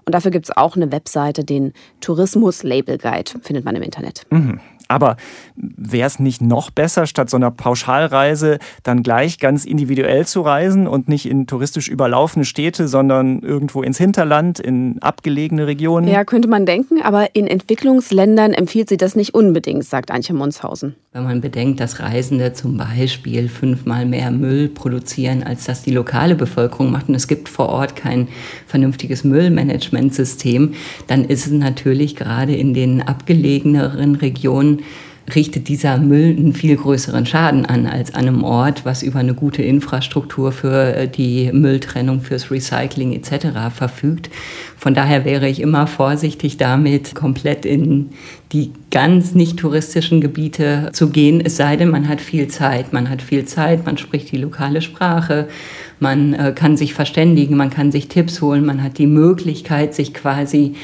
und 0.05 0.15
dafür 0.15 0.31
gibt 0.31 0.47
es 0.47 0.57
auch 0.57 0.77
eine 0.77 0.93
Webseite, 0.93 1.45
den 1.45 1.73
Tourismus 2.01 2.58
Label 2.63 2.99
Guide, 2.99 3.31
findet 3.43 3.65
man 3.65 3.77
im 3.77 3.83
Internet. 3.83 4.27
Mhm. 4.31 4.61
Aber 4.89 5.17
wäre 5.55 6.07
es 6.07 6.19
nicht 6.19 6.41
noch 6.41 6.71
besser, 6.71 7.07
statt 7.07 7.29
so 7.29 7.37
einer 7.37 7.51
Pauschalreise 7.51 8.59
dann 8.83 9.03
gleich 9.03 9.39
ganz 9.39 9.67
individuell 9.67 10.27
zu 10.27 10.41
reisen 10.41 10.87
und 10.87 11.09
nicht 11.09 11.27
in 11.27 11.47
touristisch 11.47 11.89
überlaufene 11.89 12.47
Städte, 12.47 12.89
sondern 12.89 13.41
irgendwo 13.41 13.83
ins 13.83 13.99
Hinterland, 13.99 14.59
in 14.59 15.01
abgelegene 15.03 15.67
Regionen? 15.67 16.09
Ja, 16.09 16.25
könnte 16.25 16.49
man 16.49 16.65
denken, 16.65 17.03
aber 17.03 17.35
in 17.35 17.47
Entwicklungsländern 17.47 18.55
empfiehlt 18.55 18.89
sie 18.89 18.97
das 18.97 19.15
nicht 19.15 19.35
unbedingt, 19.35 19.85
sagt 19.85 20.11
Antje 20.11 20.35
Munshausen. 20.35 20.95
Wenn 21.13 21.25
man 21.25 21.41
bedenkt, 21.41 21.81
dass 21.81 22.01
Reisende 22.01 22.53
zum 22.53 22.77
Beispiel 22.77 23.49
fünfmal 23.49 24.07
mehr 24.07 24.31
Müll 24.31 24.69
produzieren, 24.69 25.43
als 25.43 25.65
das 25.65 25.83
die 25.83 25.91
lokale 25.91 26.35
Bevölkerung 26.35 26.91
macht, 26.91 27.09
und 27.09 27.15
es 27.15 27.29
gibt 27.29 27.49
vor 27.49 27.69
Ort 27.69 27.97
kein 27.97 28.29
vernünftiges 28.67 29.25
Müllmanagementsystem, 29.25 30.75
dann 31.09 31.25
ist 31.25 31.47
es 31.47 31.53
natürlich 31.53 32.17
gerade 32.17 32.55
in 32.55 32.73
den 32.73 33.03
abgelegeneren 33.03 34.15
Regionen 34.17 34.78
richtet 35.35 35.69
dieser 35.69 35.99
Müll 35.99 36.37
einen 36.37 36.55
viel 36.55 36.77
größeren 36.77 37.27
Schaden 37.27 37.67
an 37.67 37.87
als 37.87 38.15
an 38.15 38.29
einem 38.29 38.45
Ort, 38.45 38.85
was 38.85 39.03
über 39.03 39.19
eine 39.19 39.35
gute 39.35 39.63
Infrastruktur 39.63 40.53
für 40.53 40.95
äh, 40.95 41.09
die 41.09 41.51
Mülltrennung, 41.53 42.21
fürs 42.21 42.51
Recycling 42.51 43.13
etc. 43.13 43.75
verfügt. 43.75 44.31
Von 44.77 44.95
daher 44.95 45.25
wäre 45.25 45.49
ich 45.49 45.61
immer 45.61 45.87
vorsichtig 45.87 46.57
damit, 46.57 47.15
komplett 47.15 47.67
in 47.67 48.11
die 48.53 48.73
ganz 48.91 49.35
nicht 49.35 49.59
touristischen 49.59 50.21
Gebiete 50.21 50.91
zu 50.93 51.11
gehen, 51.11 51.43
es 51.45 51.57
sei 51.57 51.77
denn, 51.77 51.91
man 51.91 52.09
hat 52.09 52.21
viel 52.21 52.49
Zeit. 52.49 52.93
Man 52.93 53.11
hat 53.11 53.21
viel 53.21 53.45
Zeit, 53.45 53.85
man 53.85 53.99
spricht 53.99 54.33
die 54.33 54.39
lokale 54.39 54.81
Sprache, 54.81 55.49
man 56.01 56.33
äh, 56.33 56.53
kann 56.55 56.77
sich 56.77 56.95
verständigen, 56.95 57.57
man 57.57 57.71
kann 57.71 57.93
sich 57.93 58.09
Tipps 58.09 58.41
holen, 58.41 58.65
man 58.65 58.83
hat 58.83 58.99
die 58.99 59.07
Möglichkeit, 59.07 59.95
sich 59.95 60.15
quasi 60.15 60.75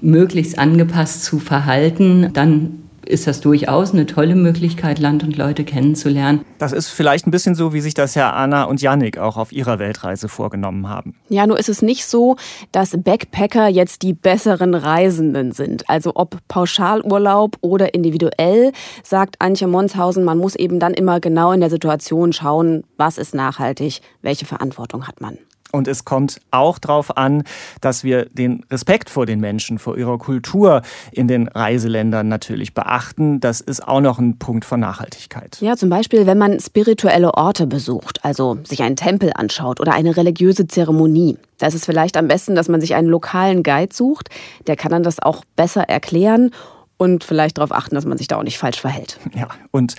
möglichst 0.00 0.58
angepasst 0.58 1.24
zu 1.24 1.38
verhalten. 1.38 2.30
Dann 2.32 2.78
ist 3.10 3.26
das 3.26 3.40
durchaus 3.40 3.92
eine 3.92 4.06
tolle 4.06 4.34
Möglichkeit, 4.34 4.98
Land 4.98 5.22
und 5.22 5.36
Leute 5.36 5.64
kennenzulernen. 5.64 6.44
Das 6.58 6.72
ist 6.72 6.88
vielleicht 6.88 7.26
ein 7.26 7.30
bisschen 7.30 7.54
so, 7.54 7.72
wie 7.72 7.80
sich 7.80 7.94
das 7.94 8.14
ja 8.14 8.30
Anna 8.32 8.64
und 8.64 8.80
Yannick 8.80 9.18
auch 9.18 9.36
auf 9.36 9.52
ihrer 9.52 9.78
Weltreise 9.78 10.28
vorgenommen 10.28 10.88
haben. 10.88 11.14
Ja, 11.28 11.46
nur 11.46 11.58
ist 11.58 11.68
es 11.68 11.82
nicht 11.82 12.06
so, 12.06 12.36
dass 12.72 12.96
Backpacker 12.96 13.68
jetzt 13.68 14.02
die 14.02 14.12
besseren 14.12 14.74
Reisenden 14.74 15.52
sind. 15.52 15.88
Also 15.88 16.12
ob 16.14 16.38
Pauschalurlaub 16.48 17.56
oder 17.60 17.94
individuell, 17.94 18.72
sagt 19.02 19.36
Antje 19.40 19.66
Monshausen, 19.66 20.24
man 20.24 20.38
muss 20.38 20.54
eben 20.54 20.78
dann 20.78 20.94
immer 20.94 21.20
genau 21.20 21.52
in 21.52 21.60
der 21.60 21.70
Situation 21.70 22.32
schauen, 22.32 22.84
was 22.96 23.18
ist 23.18 23.34
nachhaltig, 23.34 24.00
welche 24.22 24.46
Verantwortung 24.46 25.06
hat 25.06 25.20
man. 25.20 25.38
Und 25.72 25.88
es 25.88 26.04
kommt 26.04 26.40
auch 26.50 26.78
darauf 26.78 27.16
an, 27.16 27.44
dass 27.80 28.04
wir 28.04 28.26
den 28.26 28.64
Respekt 28.70 29.10
vor 29.10 29.26
den 29.26 29.40
Menschen, 29.40 29.78
vor 29.78 29.96
ihrer 29.96 30.18
Kultur 30.18 30.82
in 31.12 31.28
den 31.28 31.48
Reiseländern 31.48 32.28
natürlich 32.28 32.74
beachten. 32.74 33.40
Das 33.40 33.60
ist 33.60 33.86
auch 33.86 34.00
noch 34.00 34.18
ein 34.18 34.38
Punkt 34.38 34.64
von 34.64 34.80
Nachhaltigkeit. 34.80 35.58
Ja, 35.60 35.76
zum 35.76 35.90
Beispiel, 35.90 36.26
wenn 36.26 36.38
man 36.38 36.58
spirituelle 36.60 37.34
Orte 37.34 37.66
besucht, 37.66 38.24
also 38.24 38.58
sich 38.64 38.82
einen 38.82 38.96
Tempel 38.96 39.32
anschaut 39.34 39.80
oder 39.80 39.92
eine 39.92 40.16
religiöse 40.16 40.66
Zeremonie. 40.66 41.38
Da 41.58 41.66
ist 41.66 41.74
es 41.74 41.84
vielleicht 41.84 42.16
am 42.16 42.28
besten, 42.28 42.54
dass 42.54 42.68
man 42.68 42.80
sich 42.80 42.94
einen 42.94 43.08
lokalen 43.08 43.62
Guide 43.62 43.94
sucht. 43.94 44.30
Der 44.66 44.76
kann 44.76 44.90
dann 44.90 45.02
das 45.02 45.20
auch 45.20 45.44
besser 45.56 45.82
erklären 45.82 46.50
und 46.96 47.24
vielleicht 47.24 47.58
darauf 47.58 47.72
achten, 47.72 47.94
dass 47.94 48.04
man 48.04 48.18
sich 48.18 48.28
da 48.28 48.36
auch 48.36 48.42
nicht 48.42 48.58
falsch 48.58 48.80
verhält. 48.80 49.18
Ja, 49.34 49.48
und 49.70 49.94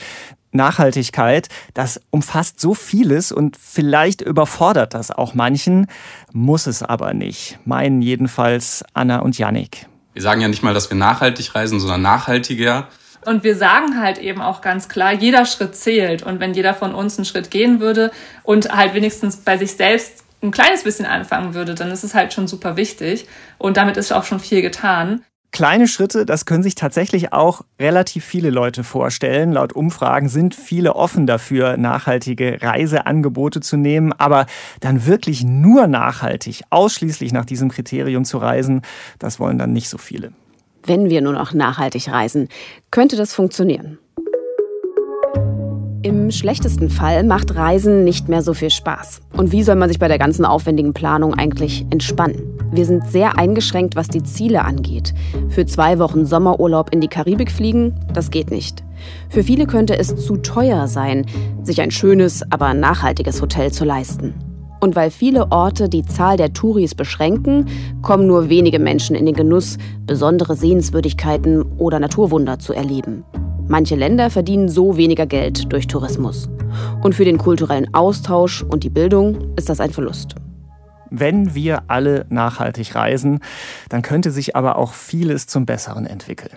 Nachhaltigkeit, 0.51 1.47
das 1.73 2.01
umfasst 2.09 2.59
so 2.59 2.73
vieles 2.73 3.31
und 3.31 3.57
vielleicht 3.57 4.21
überfordert 4.21 4.93
das 4.93 5.11
auch 5.11 5.33
manchen, 5.33 5.87
muss 6.33 6.67
es 6.67 6.83
aber 6.83 7.13
nicht. 7.13 7.59
Meinen 7.65 8.01
jedenfalls 8.01 8.83
Anna 8.93 9.19
und 9.19 9.37
Yannick. 9.37 9.87
Wir 10.13 10.21
sagen 10.21 10.41
ja 10.41 10.47
nicht 10.47 10.63
mal, 10.63 10.73
dass 10.73 10.89
wir 10.89 10.97
nachhaltig 10.97 11.55
reisen, 11.55 11.79
sondern 11.79 12.01
nachhaltiger. 12.01 12.87
Und 13.25 13.43
wir 13.43 13.55
sagen 13.55 14.01
halt 14.01 14.17
eben 14.17 14.41
auch 14.41 14.61
ganz 14.61 14.89
klar, 14.89 15.13
jeder 15.13 15.45
Schritt 15.45 15.75
zählt. 15.75 16.23
Und 16.23 16.39
wenn 16.39 16.53
jeder 16.53 16.73
von 16.73 16.93
uns 16.93 17.17
einen 17.17 17.25
Schritt 17.25 17.51
gehen 17.51 17.79
würde 17.79 18.11
und 18.43 18.69
halt 18.75 18.93
wenigstens 18.93 19.37
bei 19.37 19.57
sich 19.57 19.73
selbst 19.73 20.23
ein 20.41 20.51
kleines 20.51 20.83
bisschen 20.83 21.05
anfangen 21.05 21.53
würde, 21.53 21.75
dann 21.75 21.91
ist 21.91 22.03
es 22.03 22.15
halt 22.15 22.33
schon 22.33 22.47
super 22.47 22.77
wichtig. 22.77 23.27
Und 23.59 23.77
damit 23.77 23.97
ist 23.97 24.11
auch 24.11 24.23
schon 24.23 24.39
viel 24.39 24.61
getan. 24.61 25.23
Kleine 25.51 25.89
Schritte, 25.89 26.25
das 26.25 26.45
können 26.45 26.63
sich 26.63 26.75
tatsächlich 26.75 27.33
auch 27.33 27.63
relativ 27.77 28.23
viele 28.23 28.49
Leute 28.49 28.85
vorstellen. 28.85 29.51
Laut 29.51 29.73
Umfragen 29.73 30.29
sind 30.29 30.55
viele 30.55 30.95
offen 30.95 31.27
dafür, 31.27 31.75
nachhaltige 31.75 32.61
Reiseangebote 32.61 33.59
zu 33.59 33.75
nehmen. 33.75 34.13
Aber 34.13 34.45
dann 34.79 35.05
wirklich 35.05 35.43
nur 35.43 35.87
nachhaltig, 35.87 36.63
ausschließlich 36.69 37.33
nach 37.33 37.43
diesem 37.43 37.69
Kriterium 37.69 38.23
zu 38.23 38.37
reisen, 38.37 38.81
das 39.19 39.41
wollen 39.41 39.57
dann 39.57 39.73
nicht 39.73 39.89
so 39.89 39.97
viele. 39.97 40.31
Wenn 40.85 41.09
wir 41.09 41.21
nur 41.21 41.33
noch 41.33 41.53
nachhaltig 41.53 42.07
reisen, 42.07 42.47
könnte 42.89 43.17
das 43.17 43.33
funktionieren. 43.33 43.99
Im 46.01 46.31
schlechtesten 46.31 46.89
Fall 46.89 47.23
macht 47.23 47.53
Reisen 47.55 48.05
nicht 48.05 48.29
mehr 48.29 48.41
so 48.41 48.53
viel 48.53 48.71
Spaß. 48.71 49.21
Und 49.33 49.51
wie 49.51 49.63
soll 49.63 49.75
man 49.75 49.89
sich 49.89 49.99
bei 49.99 50.07
der 50.07 50.17
ganzen 50.17 50.45
aufwendigen 50.45 50.93
Planung 50.93 51.33
eigentlich 51.35 51.85
entspannen? 51.91 52.50
Wir 52.71 52.85
sind 52.85 53.05
sehr 53.09 53.37
eingeschränkt, 53.37 53.97
was 53.97 54.07
die 54.07 54.23
Ziele 54.23 54.63
angeht. 54.63 55.13
Für 55.49 55.65
zwei 55.65 55.99
Wochen 55.99 56.25
Sommerurlaub 56.25 56.93
in 56.93 57.01
die 57.01 57.09
Karibik 57.09 57.51
fliegen, 57.51 57.93
das 58.13 58.31
geht 58.31 58.49
nicht. 58.49 58.83
Für 59.29 59.43
viele 59.43 59.67
könnte 59.67 59.97
es 59.97 60.15
zu 60.15 60.37
teuer 60.37 60.87
sein, 60.87 61.25
sich 61.63 61.81
ein 61.81 61.91
schönes, 61.91 62.43
aber 62.49 62.73
nachhaltiges 62.73 63.41
Hotel 63.41 63.71
zu 63.71 63.83
leisten. 63.83 64.35
Und 64.79 64.95
weil 64.95 65.11
viele 65.11 65.51
Orte 65.51 65.89
die 65.89 66.05
Zahl 66.05 66.37
der 66.37 66.53
Touris 66.53 66.95
beschränken, 66.95 67.65
kommen 68.01 68.25
nur 68.25 68.49
wenige 68.49 68.79
Menschen 68.79 69.15
in 69.15 69.25
den 69.25 69.35
Genuss, 69.35 69.77
besondere 70.07 70.55
Sehenswürdigkeiten 70.55 71.63
oder 71.77 71.99
Naturwunder 71.99 72.57
zu 72.57 72.73
erleben. 72.73 73.23
Manche 73.67 73.95
Länder 73.95 74.29
verdienen 74.29 74.69
so 74.69 74.97
weniger 74.97 75.25
Geld 75.25 75.71
durch 75.71 75.87
Tourismus. 75.87 76.49
Und 77.03 77.15
für 77.15 77.25
den 77.25 77.37
kulturellen 77.37 77.93
Austausch 77.93 78.63
und 78.63 78.83
die 78.83 78.89
Bildung 78.89 79.53
ist 79.55 79.69
das 79.69 79.81
ein 79.81 79.91
Verlust. 79.91 80.35
Wenn 81.13 81.53
wir 81.53 81.83
alle 81.87 82.25
nachhaltig 82.29 82.95
reisen, 82.95 83.41
dann 83.89 84.01
könnte 84.01 84.31
sich 84.31 84.55
aber 84.55 84.77
auch 84.77 84.93
vieles 84.93 85.45
zum 85.45 85.65
Besseren 85.65 86.05
entwickeln. 86.05 86.55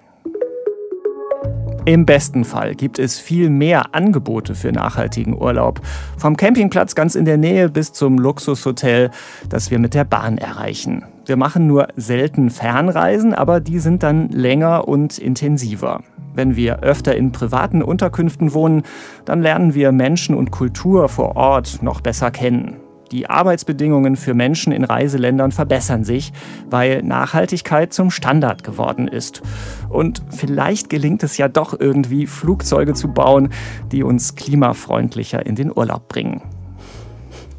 Im 1.86 2.06
besten 2.06 2.44
Fall 2.44 2.76
gibt 2.76 3.00
es 3.00 3.18
viel 3.18 3.50
mehr 3.50 3.94
Angebote 3.96 4.54
für 4.54 4.70
nachhaltigen 4.70 5.36
Urlaub. 5.36 5.80
Vom 6.16 6.36
Campingplatz 6.36 6.94
ganz 6.94 7.16
in 7.16 7.24
der 7.24 7.36
Nähe 7.36 7.68
bis 7.68 7.92
zum 7.92 8.16
Luxushotel, 8.16 9.10
das 9.48 9.72
wir 9.72 9.80
mit 9.80 9.92
der 9.92 10.04
Bahn 10.04 10.38
erreichen. 10.38 11.04
Wir 11.26 11.36
machen 11.36 11.66
nur 11.66 11.88
selten 11.96 12.48
Fernreisen, 12.48 13.34
aber 13.34 13.58
die 13.58 13.80
sind 13.80 14.04
dann 14.04 14.28
länger 14.28 14.86
und 14.86 15.18
intensiver. 15.18 16.00
Wenn 16.32 16.54
wir 16.54 16.80
öfter 16.80 17.16
in 17.16 17.32
privaten 17.32 17.82
Unterkünften 17.82 18.54
wohnen, 18.54 18.84
dann 19.24 19.42
lernen 19.42 19.74
wir 19.74 19.90
Menschen 19.90 20.36
und 20.36 20.52
Kultur 20.52 21.08
vor 21.08 21.36
Ort 21.36 21.82
noch 21.82 22.00
besser 22.00 22.30
kennen. 22.30 22.83
Die 23.14 23.30
Arbeitsbedingungen 23.30 24.16
für 24.16 24.34
Menschen 24.34 24.72
in 24.72 24.82
Reiseländern 24.82 25.52
verbessern 25.52 26.02
sich, 26.02 26.32
weil 26.68 27.00
Nachhaltigkeit 27.04 27.92
zum 27.92 28.10
Standard 28.10 28.64
geworden 28.64 29.06
ist. 29.06 29.40
Und 29.88 30.20
vielleicht 30.30 30.90
gelingt 30.90 31.22
es 31.22 31.36
ja 31.36 31.46
doch 31.46 31.78
irgendwie, 31.78 32.26
Flugzeuge 32.26 32.94
zu 32.94 33.06
bauen, 33.06 33.50
die 33.92 34.02
uns 34.02 34.34
klimafreundlicher 34.34 35.46
in 35.46 35.54
den 35.54 35.70
Urlaub 35.70 36.08
bringen. 36.08 36.42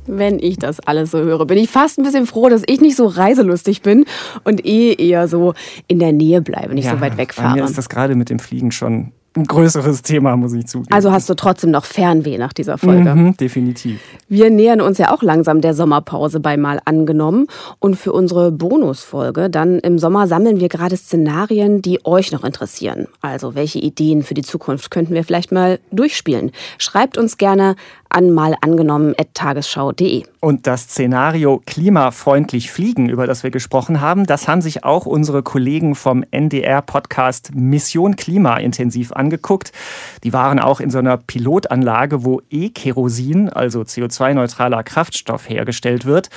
Wenn 0.08 0.40
ich 0.40 0.60
das 0.60 0.82
alles 0.82 1.12
so 1.12 1.20
höre, 1.20 1.46
bin 1.46 1.58
ich 1.58 1.70
fast 1.70 2.00
ein 2.00 2.04
bisschen 2.04 2.26
froh, 2.26 2.50
dass 2.50 2.64
ich 2.68 2.82
nicht 2.82 2.98
so 2.98 3.06
reiselustig 3.06 3.82
bin 3.82 4.04
und 4.44 4.66
eh 4.66 4.94
eher 4.94 5.30
so 5.30 5.54
in 5.88 6.00
der 6.00 6.12
Nähe 6.12 6.42
bleibe, 6.42 6.76
nicht 6.76 6.84
ja, 6.84 6.96
so 6.96 7.00
weit 7.00 7.16
wegfahre. 7.16 7.56
Bei 7.56 7.62
mir 7.62 7.64
ist 7.64 7.78
das 7.78 7.88
gerade 7.88 8.16
mit 8.16 8.30
dem 8.30 8.40
Fliegen 8.40 8.72
schon 8.72 9.14
ein 9.36 9.44
größeres 9.44 10.02
Thema, 10.02 10.36
muss 10.38 10.54
ich 10.54 10.66
zugeben. 10.66 10.94
Also 10.94 11.12
hast 11.12 11.30
du 11.30 11.34
trotzdem 11.34 11.72
noch 11.72 11.86
Fernweh 11.86 12.38
nach 12.38 12.54
dieser 12.54 12.78
Folge? 12.78 13.14
Mhm, 13.14 13.38
definitiv. 13.38 14.00
Wir 14.30 14.50
nähern 14.50 14.82
uns 14.82 14.98
ja 14.98 15.14
auch 15.14 15.22
langsam 15.22 15.62
der 15.62 15.74
Sommerpause 15.74 16.40
bei 16.40 16.58
Mal 16.58 16.80
angenommen. 16.86 17.48
Und 17.80 17.96
für 17.96 18.14
unsere 18.14 18.52
Bonusfolge 18.52 19.50
dann 19.50 19.80
im 19.80 20.00
Sommer 20.00 20.28
sammeln 20.28 20.60
wir 20.60 20.70
gerade 20.70 20.96
Szenarien, 20.96 21.82
die 21.82 22.06
euch 22.06 22.32
noch 22.32 22.44
interessieren. 22.44 23.08
Also 23.22 23.56
welche 23.56 23.80
Ideen 23.80 24.24
für 24.24 24.34
die 24.34 24.42
Zukunft 24.42 24.90
könnten 24.92 25.14
wir 25.14 25.24
vielleicht 25.24 25.52
mal 25.52 25.80
durchspielen? 25.92 26.52
Schreibt 26.78 27.18
uns 27.18 27.38
gerne 27.38 27.76
an 28.16 28.34
mal. 28.34 28.56
Und 30.40 30.68
das 30.68 30.84
Szenario 30.84 31.62
klimafreundlich 31.66 32.72
fliegen, 32.72 33.10
über 33.10 33.28
das 33.28 33.44
wir 33.44 33.52
gesprochen 33.52 34.00
haben, 34.00 34.26
das 34.26 34.48
haben 34.48 34.62
sich 34.62 34.86
auch 34.86 35.06
unsere 35.06 35.44
Kollegen 35.44 35.96
vom 35.96 36.24
NDR-Podcast 36.32 37.54
Mission 37.54 38.16
Klima 38.16 38.56
intensiv 38.58 39.12
angeguckt. 39.12 39.74
Die 40.24 40.32
waren 40.32 40.60
auch 40.60 40.80
in 40.80 40.90
so 40.90 41.00
einer 41.00 41.18
Pilotanlage, 41.18 42.24
wo 42.24 42.42
E-Kerosin, 42.50 43.50
also 43.50 43.82
CO2-neutraler 43.82 44.84
Kraftstoff, 44.84 45.50
hergestellt 45.50 46.06
wird. 46.06 46.30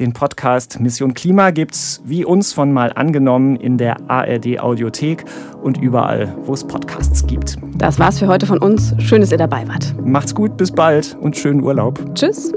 Den 0.00 0.14
Podcast 0.14 0.80
Mission 0.80 1.12
Klima 1.12 1.50
gibt's 1.50 2.00
wie 2.04 2.24
uns 2.24 2.54
von 2.54 2.72
mal 2.72 2.90
angenommen 2.94 3.56
in 3.56 3.76
der 3.76 4.08
ARD 4.08 4.58
Audiothek 4.58 5.26
und 5.62 5.76
überall, 5.76 6.34
wo 6.44 6.54
es 6.54 6.66
Podcasts 6.66 7.26
gibt. 7.26 7.58
Das 7.76 7.98
war's 7.98 8.18
für 8.18 8.26
heute 8.26 8.46
von 8.46 8.58
uns. 8.58 8.94
Schön, 8.98 9.20
dass 9.20 9.30
ihr 9.30 9.38
dabei 9.38 9.68
wart. 9.68 9.94
Macht's 10.02 10.34
gut, 10.34 10.56
bis 10.56 10.72
bald 10.72 11.16
und 11.20 11.36
schönen 11.36 11.62
Urlaub. 11.62 12.02
Tschüss. 12.14 12.50